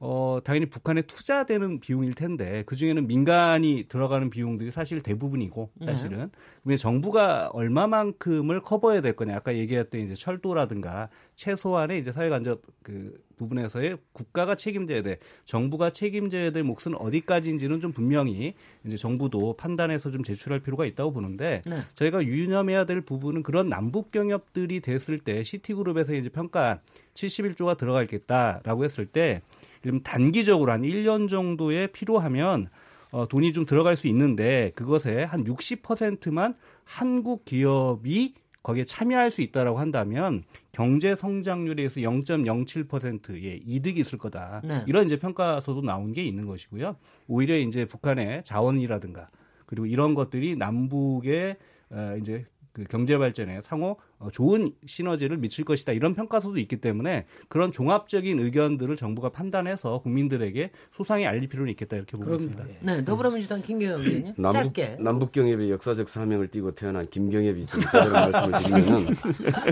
[0.00, 6.30] 어, 당연히 북한에 투자되는 비용일 텐데 그 중에는 민간이 들어가는 비용들이 사실 대부분이고 사실은.
[6.62, 9.36] 그러면 정부가 얼마만큼을 커버해야 될 거냐.
[9.36, 15.18] 아까 얘기했던 이제 철도라든가 최소한의 이제 사회간접 그 부분에서의 국가가 책임져야 돼.
[15.44, 21.62] 정부가 책임져야 될 몫은 어디까지인지는 좀 분명히 이제 정부도 판단해서 좀 제출할 필요가 있다고 보는데
[21.66, 21.78] 네.
[21.94, 26.80] 저희가 유념해야 될 부분은 그런 남북 경협들이 됐을 때 시티그룹에서 이제 평가
[27.14, 29.40] 71조가 들어가겠다라고 했을 때
[29.84, 32.68] 이러면 단기적으로 한 1년 정도에 필요하면
[33.12, 36.54] 어, 돈이 좀 들어갈 수 있는데 그것에 한 60%만
[36.84, 44.62] 한국 기업이 거기에 참여할 수 있다라고 한다면 경제 성장률에서 0.07%의 이득이 있을 거다.
[44.64, 44.82] 네.
[44.86, 46.96] 이런 이제 평가서도 나온 게 있는 것이고요.
[47.28, 49.28] 오히려 이제 북한의 자원이라든가
[49.66, 51.56] 그리고 이런 것들이 남북의
[51.90, 57.24] 어, 이제 그 경제 발전에 상호 어, 좋은 시너지를 미칠 것이다 이런 평가서도 있기 때문에
[57.48, 62.64] 그런 종합적인 의견들을 정부가 판단해서 국민들에게 소상히 알릴 필요는 있겠다 이렇게 보고 있습니다.
[62.80, 64.34] 네, 더불어민주당 김경엽 의원님.
[64.36, 64.96] 남북, 짧게.
[64.98, 67.08] 남북 경협의 역사적 사명을 띠고 태어난
[67.66, 69.14] 좀 제대로 말씀을 드리면은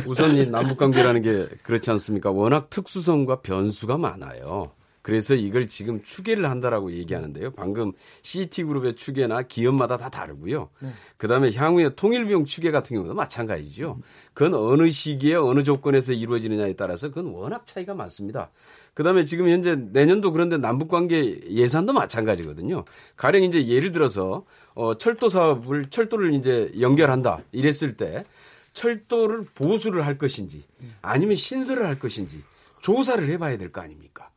[0.07, 2.31] 우선 이 남북 관계라는 게 그렇지 않습니까?
[2.31, 4.71] 워낙 특수성과 변수가 많아요.
[5.03, 7.51] 그래서 이걸 지금 추계를 한다라고 얘기하는데요.
[7.53, 7.93] 방금
[8.23, 10.71] CT그룹의 추계나 기업마다 다 다르고요.
[11.17, 13.99] 그다음에 향후에 통일 비용 추계 같은 경우도 마찬가지죠.
[14.33, 18.51] 그건 어느 시기에 어느 조건에서 이루어지느냐에 따라서 그건 워낙 차이가 많습니다.
[18.95, 22.85] 그다음에 지금 현재 내년도 그런데 남북 관계 예산도 마찬가지거든요.
[23.17, 24.45] 가령 이제 예를 들어서
[24.75, 28.25] 어 철도 사업을 철도를 이제 연결한다 이랬을 때
[28.75, 30.65] 철도를 보수를 할 것인지
[31.03, 32.43] 아니면 신설을 할 것인지
[32.83, 34.31] 조사를 해봐야 될 거 아닙니까?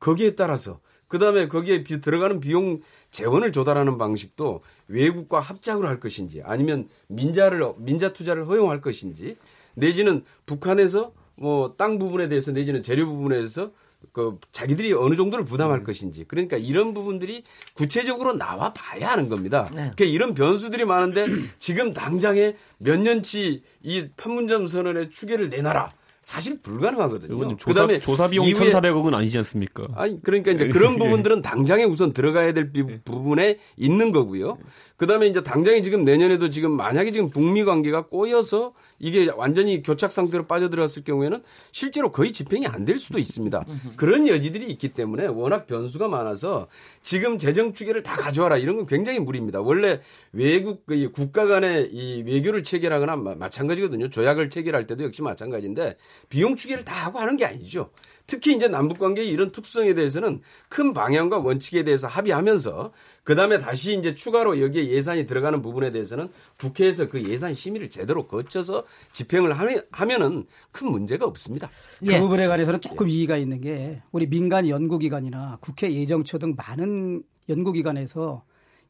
[0.00, 6.88] 거기에 따라서 그다음에 거기에 비- 들어가는 비용 재원을 조달하는 방식도 외국과 합작으로 할 것인지 아니면
[7.08, 9.36] 민자를 민자 투자를 허용할 것인지
[9.74, 13.70] 내지는 북한에서 뭐 땅 부분에 대해서 내지는 재료 부분에 대해서
[14.12, 17.44] 그 자기들이 어느 정도를 부담할 것인지 그러니까 이런 부분들이
[17.74, 19.64] 구체적으로 나와 봐야 하는 겁니다.
[19.70, 19.76] 네.
[19.94, 21.26] 그러니까 이런 변수들이 많은데
[21.58, 25.92] 지금 당장에 몇 년치 이 판문점 선언의 추계를 내놔라.
[26.22, 27.34] 사실 불가능하거든요.
[27.34, 29.88] 의원님 조사, 그다음에 조사 비용 이후에 1,400억은 아니지 않습니까?
[29.96, 34.56] 아니 그러니까 이제 그런 부분들은 당장에 우선 들어가야 될 비- 부분에 있는 거고요.
[34.96, 38.72] 그다음에 이제 당장에 지금 내년에도 지금 만약에 지금 북미 관계가 꼬여서
[39.02, 41.42] 이게 완전히 교착 상태로 빠져들었을 경우에는
[41.72, 43.64] 실제로 거의 집행이 안 될 수도 있습니다.
[43.96, 46.68] 그런 여지들이 있기 때문에 워낙 변수가 많아서
[47.02, 49.60] 지금 재정 추계를 다 가져와라 이런 건 굉장히 무리입니다.
[49.60, 50.00] 원래
[50.32, 54.08] 외국 그 국가 간의 이 외교를 체결하거나 마- 마찬가지거든요.
[54.08, 55.96] 조약을 체결할 때도 역시 마찬가지인데
[56.28, 57.90] 비용 추계를 다 하고 하는 게 아니죠.
[58.32, 62.90] 특히 이제 남북 관계의 이런 특성에 대해서는 큰 방향과 원칙에 대해서 합의하면서
[63.24, 68.84] 그다음에 다시 이제 추가로 여기에 예산이 들어가는 부분에 대해서는 국회에서 그 예산 심의를 제대로 거쳐서
[69.12, 69.54] 집행을
[69.90, 71.68] 하면은 큰 문제가 없습니다.
[71.98, 72.18] 그 예.
[72.18, 78.44] 부분에 관해서는 조금 이의가 있는 게 우리 민간 연구기관이나 국회 예정처 등 많은 연구기관에서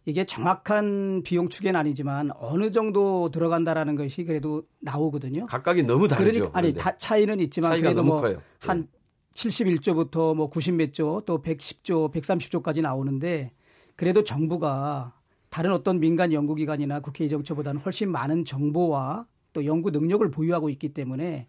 [0.05, 5.47] 이게 정확한 비용 추계는 아니지만 어느 정도 들어간다라는 것이 그래도 나오거든요.
[5.47, 6.53] 각각이 너무 다르죠.
[6.53, 8.39] 그러니까 아니 다 차이는 있지만 그래도 뭐한
[8.69, 8.87] 네.
[9.35, 13.53] 71조부터 뭐 90몇 조, 또 110조, 130조까지 나오는데
[13.97, 15.15] 그래도 정부가
[15.51, 21.49] 다른 어떤 민간 연구기관이나 국회 예정처보다는 훨씬 많은 정보와 또 연구 능력을 보유하고 있기 때문에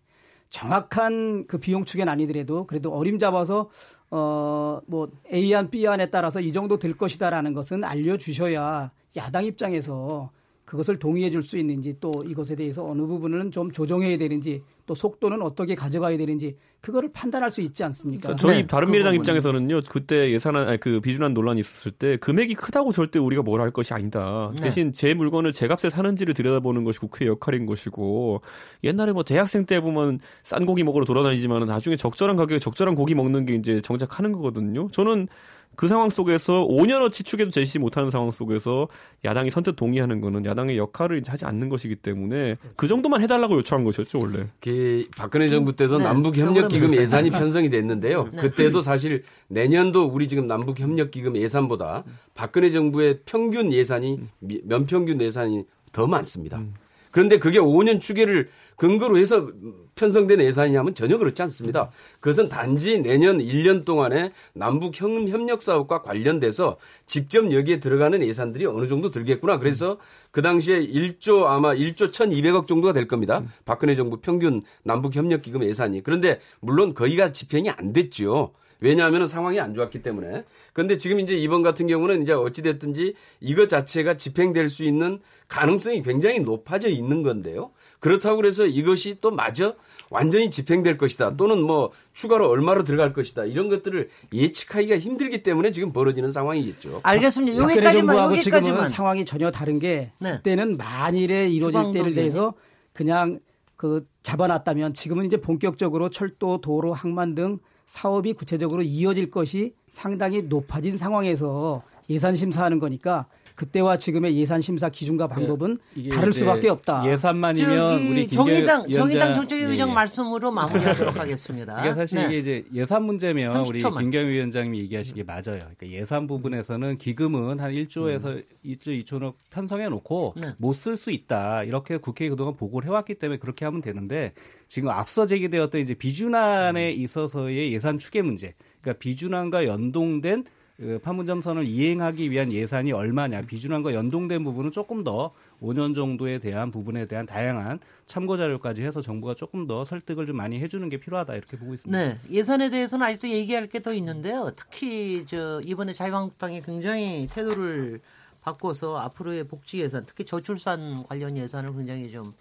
[0.50, 3.70] 정확한 그 비용 추계는 아니더라도 그래도 어림잡아서
[4.12, 10.32] 어 뭐 A안 B안에 따라서 이 정도 들 것이다라는 것은 알려주셔야 야당 입장에서
[10.66, 15.42] 그것을 동의해 줄 수 있는지 또 이것에 대해서 어느 부분은 좀 조정해야 되는지 또 속도는
[15.42, 18.30] 어떻게 가져가야 되는지 그거를 판단할 수 있지 않습니까?
[18.30, 19.82] 그러니까 저희 네, 바른미래당 그 입장에서는요.
[19.90, 23.94] 그때 예산안 아니, 그 비준안 논란이 있었을 때 금액이 크다고 절대 우리가 뭘 할 것이
[23.94, 24.52] 아니다.
[24.58, 24.64] 네.
[24.64, 28.42] 대신 제 물건을 제 값에 사는지를 들여다보는 것이 국회의 역할인 것이고
[28.84, 33.46] 옛날에 뭐 대학생 때 보면 싼 고기 먹으러 돌아다니지만 나중에 적절한 가격에 적절한 고기 먹는
[33.46, 34.90] 게 이제 정작 하는 거거든요.
[34.92, 35.28] 저는
[35.76, 38.88] 그 상황 속에서 5년어치 추계도 제시 못하는 상황 속에서
[39.26, 43.84] 야당이 선뜻 동의하는 거는 야당의 역할을 이제 하지 않는 것이기 때문에 그 정도만 해달라고 요청한
[43.86, 44.48] 것이었죠 원래.
[44.60, 46.04] 그 박근혜 정부 때도 네.
[46.04, 48.30] 남북협력기금 예산이 편성이 됐는데요.
[48.34, 48.42] 네.
[48.42, 52.04] 그때도 사실 내년도 우리 지금 남북협력기금 예산보다
[52.34, 54.20] 박근혜 정부의 평균 예산이
[54.64, 56.58] 면평균 예산이 더 많습니다.
[56.58, 56.74] 음.
[57.14, 59.48] 그런데 그게 5년 추계를 근거로 해서
[59.94, 61.92] 편성된 예산이냐면 전혀 그렇지 않습니다.
[62.20, 69.12] 그것은 단지 내년 1년 동안에 남북 협력 사업과 관련돼서 직접 여기에 들어가는 예산들이 어느 정도
[69.12, 69.60] 들겠구나.
[69.60, 70.00] 그래서
[70.32, 73.44] 그 당시에 1조 아마 1조 1,200억 정도가 될 겁니다.
[73.64, 76.02] 박근혜 정부 평균 남북 협력 기금 예산이.
[76.02, 78.54] 그런데 물론 거의가 집행이 안 됐죠.
[78.84, 80.44] 왜냐하면 상황이 안 좋았기 때문에.
[80.74, 86.42] 그런데 지금 이제 이번 같은 경우는 이제 어찌됐든지 이것 자체가 집행될 수 있는 가능성이 굉장히
[86.42, 87.72] 높아져 있는 건데요.
[88.00, 89.76] 그렇다고 그래서 이것이 또 마저
[90.10, 91.38] 완전히 집행될 것이다.
[91.38, 93.46] 또는 뭐 추가로 얼마로 들어갈 것이다.
[93.46, 97.00] 이런 것들을 예측하기가 힘들기 때문에 지금 벌어지는 상황이겠죠.
[97.04, 97.64] 알겠습니다.
[97.64, 100.36] 여기까지만 여기까지만 지금은 상황이 전혀 다른 게 네.
[100.36, 102.54] 그때는 만일에 이루어질 때를 대해서
[102.92, 103.40] 그냥
[103.78, 110.98] 그 잡아놨다면 지금은 이제 본격적으로 철도, 도로, 항만 등 사업이 구체적으로 이어질 것이 상당히 높아진
[110.98, 115.36] 상황에서 예산 심사하는 거니까 그때와 지금의 예산 심사 기준과 네.
[115.36, 117.06] 방법은 네, 다를 수밖에 없다.
[117.06, 119.96] 예산만이면 우리 정의당 정의당 정책위 의장 네.
[119.96, 121.82] 말씀으로 마무리하도록 하겠습니다.
[121.82, 122.26] 이게 사실 네.
[122.26, 125.42] 이게 이제 예산 문제면 우리 김경희 위원장님이 얘기하시기 맞아요.
[125.44, 128.44] 그러니까 예산 부분에서는 기금은 한 1조에서 음.
[128.66, 130.54] 1조 2천억 편성해 놓고 네.
[130.58, 131.64] 못쓸 수 있다.
[131.64, 134.34] 이렇게 국회에 그동안 보고를 해왔기 때문에 그렇게 하면 되는데
[134.68, 137.00] 지금 앞서 제기되었던 이제 비준안에 음.
[137.02, 140.46] 있어서의 예산 추계 문제, 그러니까 비준안과 연동된
[140.78, 147.06] 그 판문점선을 이행하기 위한 예산이 얼마냐 비준안과 연동된 부분은 조금 더 5년 정도에 대한 부분에
[147.06, 151.58] 대한 다양한 참고 자료까지 해서 정부가 조금 더 설득을 좀 많이 해주는 게 필요하다 이렇게
[151.58, 151.98] 보고 있습니다.
[151.98, 154.50] 네, 예산에 대해서는 아직도 얘기할 게 더 있는데요.
[154.56, 158.00] 특히 저 이번에 자유한국당이 굉장히 태도를
[158.42, 162.34] 바꿔서 앞으로의 복지 예산, 특히 저출산 관련 예산을 굉장히 좀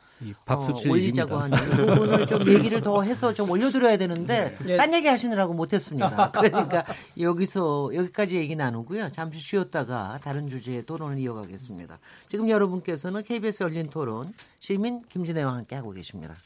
[0.47, 4.77] 어, 올리자고 하는 부분을 좀 얘기를 더 해서 좀 올려드려야 되는데 네.
[4.77, 6.31] 딴 얘기 하시느라고 못했습니다.
[6.33, 6.85] 그러니까
[7.19, 9.11] 여기서 여기까지 얘기 나누고요.
[9.11, 11.99] 잠시 쉬었다가 다른 주제의 토론을 이어가겠습니다.
[12.29, 16.37] 지금 여러분께서는 KBS 열린 토론 시민 김진애와 함께 하고 계십니다.